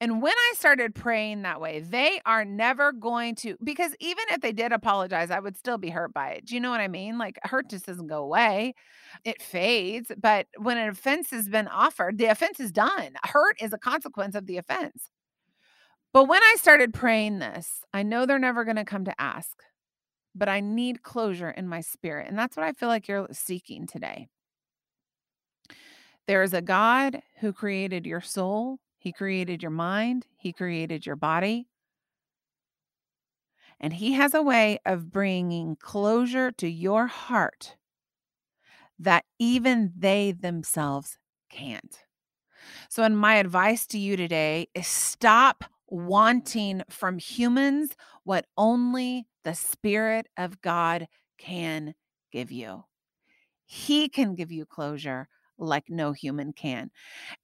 And 0.01 0.21
when 0.21 0.33
I 0.33 0.55
started 0.57 0.97
praying 0.97 1.43
that 1.43 1.61
way, 1.61 1.79
they 1.79 2.21
are 2.27 2.45
never 2.45 2.91
going 2.91 3.37
to, 3.37 3.57
because 3.63 3.95
even 4.01 4.25
if 4.31 4.41
they 4.41 4.51
did 4.51 4.73
apologize, 4.73 5.31
I 5.31 5.39
would 5.39 5.57
still 5.57 5.79
be 5.79 5.91
hurt 5.91 6.13
by 6.13 6.31
it. 6.31 6.45
Do 6.45 6.55
you 6.55 6.61
know 6.61 6.71
what 6.71 6.81
I 6.81 6.89
mean? 6.89 7.19
Like, 7.19 7.39
hurt 7.45 7.71
just 7.71 7.87
doesn't 7.87 8.09
go 8.09 8.25
away, 8.25 8.75
it 9.25 9.41
fades. 9.41 10.11
But 10.21 10.49
when 10.59 10.77
an 10.77 10.89
offense 10.89 11.31
has 11.31 11.49
been 11.49 11.69
offered, 11.69 12.19
the 12.19 12.25
offense 12.25 12.59
is 12.59 12.73
done. 12.73 13.13
Hurt 13.23 13.63
is 13.63 13.73
a 13.73 13.79
consequence 13.79 14.35
of 14.35 14.47
the 14.47 14.57
offense. 14.57 15.09
But 16.13 16.25
when 16.25 16.43
I 16.43 16.57
started 16.59 16.93
praying 16.93 17.39
this, 17.39 17.85
I 17.95 18.03
know 18.03 18.27
they're 18.27 18.41
never 18.41 18.65
going 18.65 18.77
to 18.77 18.85
come 18.85 19.05
to 19.05 19.21
ask, 19.21 19.63
but 20.35 20.49
I 20.49 20.61
need 20.61 21.03
closure 21.03 21.51
in 21.51 21.69
my 21.69 21.81
spirit. 21.81 22.29
And 22.29 22.39
that's 22.39 22.57
what 22.57 22.67
I 22.67 22.73
feel 22.73 22.89
like 22.89 23.09
you're 23.09 23.29
seeking 23.33 23.87
today. 23.87 24.29
There 26.27 26.43
is 26.43 26.55
a 26.55 26.63
God 26.63 27.23
who 27.41 27.53
created 27.53 28.07
your 28.07 28.21
soul 28.21 28.79
he 29.03 29.11
created 29.11 29.65
your 29.65 29.73
mind, 29.73 30.29
He 30.37 30.53
created 30.53 31.05
your 31.05 31.17
body. 31.17 31.67
And 33.81 33.95
He 33.95 34.13
has 34.13 34.33
a 34.33 34.43
way 34.43 34.79
of 34.87 35.11
bringing 35.11 35.75
closure 35.75 36.53
to 36.53 36.69
your 36.69 37.09
heart 37.09 37.75
that 39.01 39.25
even 39.41 39.93
they 39.99 40.31
themselves 40.31 41.19
can't. 41.51 42.05
So, 42.89 43.03
and 43.03 43.19
my 43.19 43.35
advice 43.35 43.89
to 43.89 43.99
you 43.99 44.17
today 44.17 44.69
is 44.73 44.87
stop 44.87 45.65
wanting 45.93 46.83
from 46.89 47.19
humans 47.19 47.95
what 48.25 48.47
only 48.57 49.27
the 49.45 49.55
Spirit 49.55 50.27
of 50.39 50.61
God 50.63 51.07
can 51.39 51.95
give 52.33 52.51
you. 52.51 52.85
He 53.67 54.09
can 54.09 54.35
give 54.35 54.51
you 54.51 54.65
closure 54.65 55.29
like 55.59 55.85
no 55.89 56.13
human 56.13 56.53
can. 56.53 56.91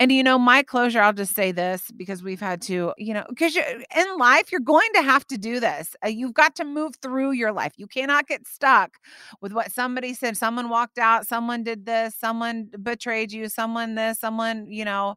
And 0.00 0.10
you 0.10 0.22
know, 0.22 0.38
my 0.38 0.62
closure, 0.62 1.00
I'll 1.00 1.12
just 1.12 1.34
say 1.34 1.52
this 1.52 1.90
because 1.96 2.22
we've 2.22 2.40
had 2.40 2.62
to, 2.62 2.92
you 2.96 3.14
know, 3.14 3.24
because 3.28 3.56
in 3.56 4.18
life, 4.18 4.50
you're 4.50 4.60
going 4.60 4.88
to 4.94 5.02
have 5.02 5.26
to 5.28 5.38
do 5.38 5.60
this. 5.60 5.94
Uh, 6.04 6.08
you've 6.08 6.34
got 6.34 6.56
to 6.56 6.64
move 6.64 6.96
through 6.96 7.32
your 7.32 7.52
life. 7.52 7.74
You 7.76 7.86
cannot 7.86 8.26
get 8.26 8.46
stuck 8.46 8.96
with 9.40 9.52
what 9.52 9.72
somebody 9.72 10.14
said. 10.14 10.36
Someone 10.36 10.68
walked 10.68 10.98
out, 10.98 11.26
someone 11.26 11.62
did 11.62 11.86
this, 11.86 12.14
someone 12.14 12.70
betrayed 12.82 13.30
you, 13.30 13.48
someone 13.48 13.94
this, 13.94 14.18
someone, 14.18 14.66
you 14.68 14.84
know, 14.84 15.16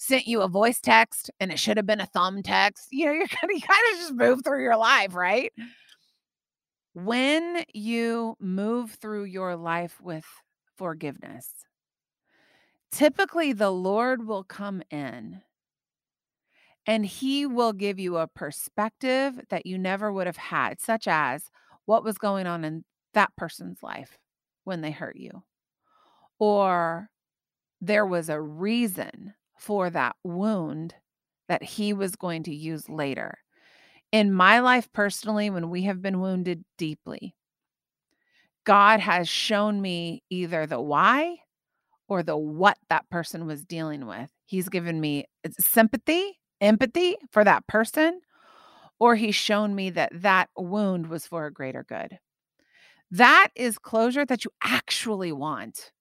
sent 0.00 0.26
you 0.26 0.40
a 0.40 0.48
voice 0.48 0.80
text 0.80 1.30
and 1.40 1.52
it 1.52 1.58
should 1.58 1.76
have 1.76 1.84
been 1.86 2.00
a 2.00 2.06
thumb 2.06 2.42
text. 2.42 2.88
You 2.90 3.04
know, 3.06 3.12
you're 3.12 3.28
kind 3.28 3.54
of 3.54 3.62
kind 3.62 3.80
of 3.92 3.98
just 3.98 4.14
move 4.14 4.40
through 4.42 4.62
your 4.62 4.78
life, 4.78 5.14
right? 5.14 5.52
When 6.94 7.64
you 7.74 8.34
move 8.40 8.92
through 8.92 9.24
your 9.24 9.56
life 9.56 10.00
with 10.00 10.24
forgiveness, 10.76 11.52
typically 12.90 13.52
the 13.52 13.70
Lord 13.70 14.26
will 14.26 14.42
come 14.42 14.82
in 14.90 15.42
and 16.86 17.04
he 17.04 17.44
will 17.44 17.74
give 17.74 17.98
you 17.98 18.16
a 18.16 18.26
perspective 18.26 19.38
that 19.50 19.66
you 19.66 19.76
never 19.76 20.10
would 20.10 20.26
have 20.26 20.38
had, 20.38 20.80
such 20.80 21.06
as 21.06 21.44
what 21.84 22.02
was 22.02 22.16
going 22.16 22.46
on 22.46 22.64
in 22.64 22.84
that 23.12 23.36
person's 23.36 23.82
life 23.82 24.18
when 24.64 24.80
they 24.80 24.90
hurt 24.90 25.16
you, 25.16 25.42
or 26.38 27.10
there 27.82 28.06
was 28.06 28.30
a 28.30 28.40
reason 28.40 29.34
for 29.60 29.90
that 29.90 30.16
wound 30.24 30.94
that 31.48 31.62
he 31.62 31.92
was 31.92 32.16
going 32.16 32.42
to 32.44 32.54
use 32.54 32.88
later. 32.88 33.38
In 34.10 34.32
my 34.32 34.60
life 34.60 34.90
personally, 34.92 35.50
when 35.50 35.68
we 35.68 35.82
have 35.82 36.00
been 36.00 36.20
wounded 36.20 36.64
deeply, 36.78 37.34
God 38.64 39.00
has 39.00 39.28
shown 39.28 39.80
me 39.80 40.22
either 40.30 40.66
the 40.66 40.80
why 40.80 41.36
or 42.08 42.22
the 42.22 42.36
what 42.36 42.78
that 42.88 43.08
person 43.10 43.46
was 43.46 43.64
dealing 43.64 44.06
with. 44.06 44.30
He's 44.46 44.68
given 44.68 45.00
me 45.00 45.26
sympathy, 45.58 46.38
empathy 46.60 47.16
for 47.30 47.44
that 47.44 47.66
person, 47.66 48.20
or 48.98 49.14
he's 49.14 49.34
shown 49.34 49.74
me 49.74 49.90
that 49.90 50.10
that 50.14 50.48
wound 50.56 51.08
was 51.08 51.26
for 51.26 51.46
a 51.46 51.52
greater 51.52 51.84
good. 51.86 52.18
That 53.10 53.48
is 53.54 53.78
closure 53.78 54.24
that 54.24 54.44
you 54.44 54.50
actually 54.62 55.32
want. 55.32 55.92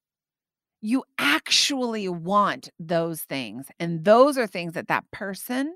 You 0.81 1.03
actually 1.17 2.07
want 2.09 2.69
those 2.79 3.21
things. 3.21 3.67
And 3.79 4.03
those 4.05 4.37
are 4.37 4.47
things 4.47 4.73
that 4.73 4.87
that 4.87 5.09
person 5.11 5.75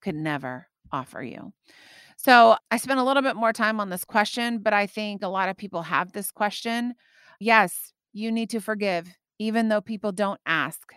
could 0.00 0.14
never 0.14 0.68
offer 0.92 1.22
you. 1.22 1.52
So 2.16 2.56
I 2.70 2.76
spent 2.76 3.00
a 3.00 3.04
little 3.04 3.22
bit 3.22 3.36
more 3.36 3.52
time 3.52 3.80
on 3.80 3.90
this 3.90 4.04
question, 4.04 4.58
but 4.58 4.72
I 4.72 4.86
think 4.86 5.22
a 5.22 5.28
lot 5.28 5.48
of 5.48 5.56
people 5.56 5.82
have 5.82 6.12
this 6.12 6.30
question. 6.30 6.94
Yes, 7.40 7.92
you 8.12 8.30
need 8.32 8.50
to 8.50 8.60
forgive, 8.60 9.08
even 9.38 9.68
though 9.68 9.80
people 9.80 10.12
don't 10.12 10.40
ask. 10.46 10.92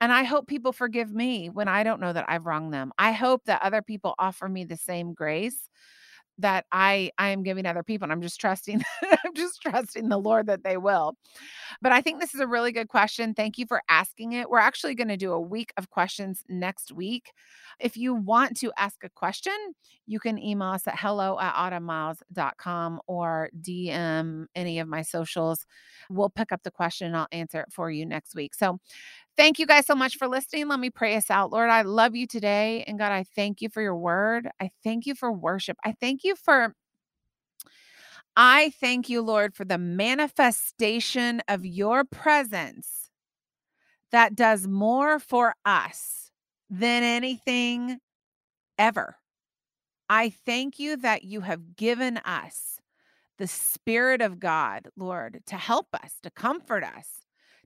And 0.00 0.12
I 0.12 0.24
hope 0.24 0.46
people 0.46 0.72
forgive 0.72 1.12
me 1.12 1.48
when 1.48 1.68
I 1.68 1.82
don't 1.84 2.00
know 2.00 2.12
that 2.12 2.26
I've 2.28 2.46
wronged 2.46 2.74
them. 2.74 2.92
I 2.98 3.12
hope 3.12 3.44
that 3.46 3.62
other 3.62 3.82
people 3.82 4.14
offer 4.18 4.48
me 4.48 4.64
the 4.64 4.76
same 4.76 5.14
grace 5.14 5.68
that 6.38 6.66
I 6.72 7.10
I 7.18 7.28
am 7.28 7.42
giving 7.42 7.66
other 7.66 7.82
people 7.82 8.04
and 8.04 8.12
I'm 8.12 8.22
just 8.22 8.40
trusting 8.40 8.82
I'm 9.02 9.34
just 9.34 9.62
trusting 9.62 10.08
the 10.08 10.18
Lord 10.18 10.46
that 10.46 10.64
they 10.64 10.76
will. 10.76 11.16
But 11.80 11.92
I 11.92 12.00
think 12.00 12.20
this 12.20 12.34
is 12.34 12.40
a 12.40 12.46
really 12.46 12.72
good 12.72 12.88
question. 12.88 13.34
Thank 13.34 13.58
you 13.58 13.66
for 13.66 13.82
asking 13.88 14.32
it. 14.32 14.50
We're 14.50 14.58
actually 14.58 14.94
going 14.94 15.08
to 15.08 15.16
do 15.16 15.32
a 15.32 15.40
week 15.40 15.72
of 15.76 15.90
questions 15.90 16.44
next 16.48 16.92
week. 16.92 17.32
If 17.80 17.96
you 17.96 18.14
want 18.14 18.56
to 18.58 18.72
ask 18.76 19.02
a 19.04 19.08
question, 19.08 19.54
you 20.06 20.20
can 20.20 20.38
email 20.38 20.68
us 20.68 20.86
at 20.86 20.98
hello 20.98 21.38
at 21.40 21.54
autumnmiles.com 21.54 23.00
or 23.06 23.50
DM 23.60 24.46
any 24.54 24.78
of 24.78 24.88
my 24.88 25.02
socials. 25.02 25.66
We'll 26.08 26.30
pick 26.30 26.52
up 26.52 26.62
the 26.62 26.70
question 26.70 27.08
and 27.08 27.16
I'll 27.16 27.28
answer 27.32 27.60
it 27.60 27.72
for 27.72 27.90
you 27.90 28.06
next 28.06 28.34
week. 28.34 28.54
So 28.54 28.78
Thank 29.36 29.58
you 29.58 29.66
guys 29.66 29.86
so 29.86 29.94
much 29.96 30.16
for 30.16 30.28
listening. 30.28 30.68
Let 30.68 30.78
me 30.78 30.90
pray 30.90 31.16
us 31.16 31.30
out. 31.30 31.50
Lord, 31.50 31.68
I 31.68 31.82
love 31.82 32.14
you 32.14 32.26
today. 32.26 32.84
And 32.86 32.98
God, 32.98 33.10
I 33.10 33.24
thank 33.34 33.60
you 33.60 33.68
for 33.68 33.82
your 33.82 33.96
word. 33.96 34.48
I 34.60 34.70
thank 34.84 35.06
you 35.06 35.14
for 35.14 35.32
worship. 35.32 35.76
I 35.84 35.92
thank 35.92 36.22
you 36.22 36.36
for. 36.36 36.74
I 38.36 38.72
thank 38.80 39.08
you, 39.08 39.22
Lord, 39.22 39.54
for 39.54 39.64
the 39.64 39.78
manifestation 39.78 41.40
of 41.48 41.64
your 41.64 42.04
presence 42.04 43.10
that 44.10 44.34
does 44.34 44.66
more 44.66 45.18
for 45.18 45.54
us 45.64 46.30
than 46.70 47.02
anything 47.02 47.98
ever. 48.78 49.16
I 50.08 50.30
thank 50.30 50.78
you 50.78 50.96
that 50.98 51.24
you 51.24 51.40
have 51.40 51.76
given 51.76 52.18
us 52.18 52.78
the 53.38 53.46
Spirit 53.46 54.20
of 54.20 54.38
God, 54.38 54.88
Lord, 54.96 55.42
to 55.46 55.56
help 55.56 55.88
us, 55.94 56.18
to 56.22 56.30
comfort 56.30 56.84
us, 56.84 57.08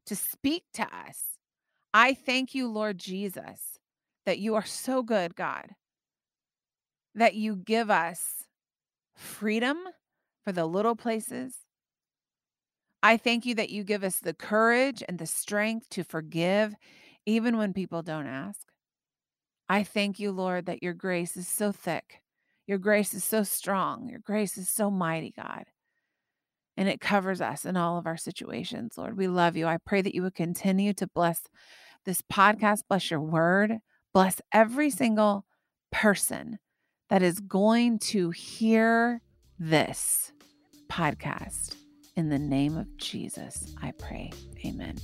to 0.06 0.16
speak 0.16 0.64
to 0.74 0.82
us. 0.82 1.37
I 1.98 2.14
thank 2.14 2.54
you, 2.54 2.68
Lord 2.68 2.96
Jesus, 2.96 3.76
that 4.24 4.38
you 4.38 4.54
are 4.54 4.64
so 4.64 5.02
good, 5.02 5.34
God, 5.34 5.70
that 7.16 7.34
you 7.34 7.56
give 7.56 7.90
us 7.90 8.44
freedom 9.16 9.78
for 10.44 10.52
the 10.52 10.64
little 10.64 10.94
places. 10.94 11.56
I 13.02 13.16
thank 13.16 13.46
you 13.46 13.56
that 13.56 13.70
you 13.70 13.82
give 13.82 14.04
us 14.04 14.18
the 14.18 14.32
courage 14.32 15.02
and 15.08 15.18
the 15.18 15.26
strength 15.26 15.88
to 15.90 16.04
forgive 16.04 16.76
even 17.26 17.56
when 17.56 17.72
people 17.72 18.02
don't 18.02 18.28
ask. 18.28 18.60
I 19.68 19.82
thank 19.82 20.20
you, 20.20 20.30
Lord, 20.30 20.66
that 20.66 20.84
your 20.84 20.94
grace 20.94 21.36
is 21.36 21.48
so 21.48 21.72
thick. 21.72 22.20
Your 22.68 22.78
grace 22.78 23.12
is 23.12 23.24
so 23.24 23.42
strong. 23.42 24.08
Your 24.08 24.20
grace 24.20 24.56
is 24.56 24.68
so 24.68 24.88
mighty, 24.88 25.34
God. 25.36 25.64
And 26.76 26.88
it 26.88 27.00
covers 27.00 27.40
us 27.40 27.64
in 27.64 27.76
all 27.76 27.98
of 27.98 28.06
our 28.06 28.16
situations, 28.16 28.96
Lord. 28.96 29.16
We 29.16 29.26
love 29.26 29.56
you. 29.56 29.66
I 29.66 29.78
pray 29.84 30.00
that 30.00 30.14
you 30.14 30.22
would 30.22 30.36
continue 30.36 30.92
to 30.92 31.08
bless 31.08 31.40
this 32.08 32.22
podcast, 32.22 32.84
bless 32.88 33.10
your 33.10 33.20
word, 33.20 33.80
bless 34.14 34.40
every 34.50 34.88
single 34.88 35.44
person 35.92 36.58
that 37.10 37.22
is 37.22 37.38
going 37.38 37.98
to 37.98 38.30
hear 38.30 39.20
this 39.58 40.32
podcast. 40.90 41.76
In 42.16 42.30
the 42.30 42.38
name 42.38 42.78
of 42.78 42.96
Jesus, 42.96 43.74
I 43.82 43.92
pray. 43.98 44.32
Amen. 44.64 44.96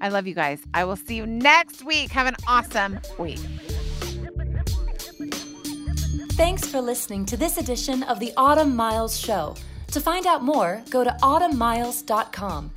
I 0.00 0.08
love 0.08 0.26
you 0.26 0.34
guys. 0.34 0.62
I 0.72 0.84
will 0.86 0.96
see 0.96 1.16
you 1.16 1.26
next 1.26 1.84
week. 1.84 2.10
Have 2.12 2.26
an 2.26 2.36
awesome 2.48 3.00
week. 3.18 3.40
Thanks 6.32 6.66
for 6.66 6.80
listening 6.80 7.26
to 7.26 7.36
this 7.36 7.58
edition 7.58 8.02
of 8.04 8.18
the 8.18 8.32
Autumn 8.38 8.74
Miles 8.74 9.18
Show. 9.20 9.56
To 9.88 10.00
find 10.00 10.26
out 10.26 10.42
more, 10.42 10.82
go 10.88 11.04
to 11.04 11.10
autumnmiles.com. 11.22 12.70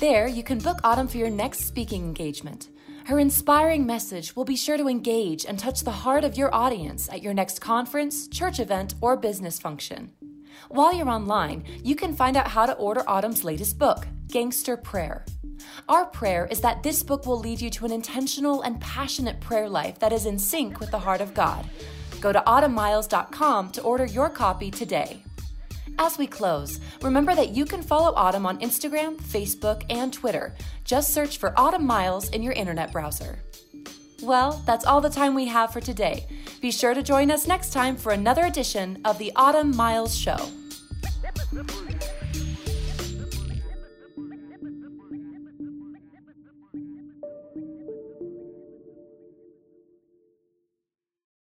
There, 0.00 0.26
you 0.26 0.42
can 0.42 0.58
book 0.58 0.78
Autumn 0.84 1.06
for 1.06 1.18
your 1.18 1.30
next 1.30 1.66
speaking 1.66 2.02
engagement. 2.02 2.70
Her 3.06 3.20
inspiring 3.20 3.86
message 3.86 4.34
will 4.34 4.44
be 4.44 4.56
sure 4.56 4.76
to 4.76 4.88
engage 4.88 5.46
and 5.46 5.56
touch 5.56 5.82
the 5.84 5.92
heart 5.92 6.24
of 6.24 6.36
your 6.36 6.52
audience 6.52 7.08
at 7.08 7.22
your 7.22 7.34
next 7.34 7.60
conference, 7.60 8.26
church 8.26 8.58
event, 8.58 8.96
or 9.00 9.16
business 9.16 9.60
function. 9.60 10.10
While 10.70 10.92
you're 10.92 11.08
online, 11.08 11.62
you 11.84 11.94
can 11.94 12.16
find 12.16 12.36
out 12.36 12.48
how 12.48 12.66
to 12.66 12.72
order 12.72 13.08
Autumn's 13.08 13.44
latest 13.44 13.78
book, 13.78 14.08
Gangster 14.26 14.76
Prayer. 14.76 15.24
Our 15.88 16.06
prayer 16.06 16.48
is 16.50 16.60
that 16.62 16.82
this 16.82 17.04
book 17.04 17.26
will 17.26 17.38
lead 17.38 17.60
you 17.60 17.70
to 17.70 17.84
an 17.84 17.92
intentional 17.92 18.62
and 18.62 18.80
passionate 18.80 19.38
prayer 19.38 19.68
life 19.68 20.00
that 20.00 20.12
is 20.12 20.26
in 20.26 20.36
sync 20.36 20.80
with 20.80 20.90
the 20.90 20.98
heart 20.98 21.20
of 21.20 21.32
God. 21.32 21.64
Go 22.20 22.32
to 22.32 22.42
autumnmiles.com 22.44 23.70
to 23.70 23.82
order 23.82 24.06
your 24.06 24.30
copy 24.30 24.72
today. 24.72 25.22
As 25.98 26.18
we 26.18 26.26
close, 26.26 26.78
remember 27.00 27.34
that 27.34 27.50
you 27.50 27.64
can 27.64 27.82
follow 27.82 28.12
Autumn 28.14 28.44
on 28.44 28.58
Instagram, 28.60 29.16
Facebook, 29.16 29.82
and 29.88 30.12
Twitter. 30.12 30.54
Just 30.84 31.14
search 31.14 31.38
for 31.38 31.58
Autumn 31.58 31.86
Miles 31.86 32.28
in 32.30 32.42
your 32.42 32.52
internet 32.52 32.92
browser. 32.92 33.38
Well, 34.22 34.62
that's 34.66 34.84
all 34.84 35.00
the 35.00 35.10
time 35.10 35.34
we 35.34 35.46
have 35.46 35.72
for 35.72 35.80
today. 35.80 36.26
Be 36.60 36.70
sure 36.70 36.94
to 36.94 37.02
join 37.02 37.30
us 37.30 37.46
next 37.46 37.72
time 37.72 37.96
for 37.96 38.12
another 38.12 38.44
edition 38.44 39.00
of 39.04 39.18
the 39.18 39.32
Autumn 39.36 39.74
Miles 39.74 40.16
Show. 40.16 40.38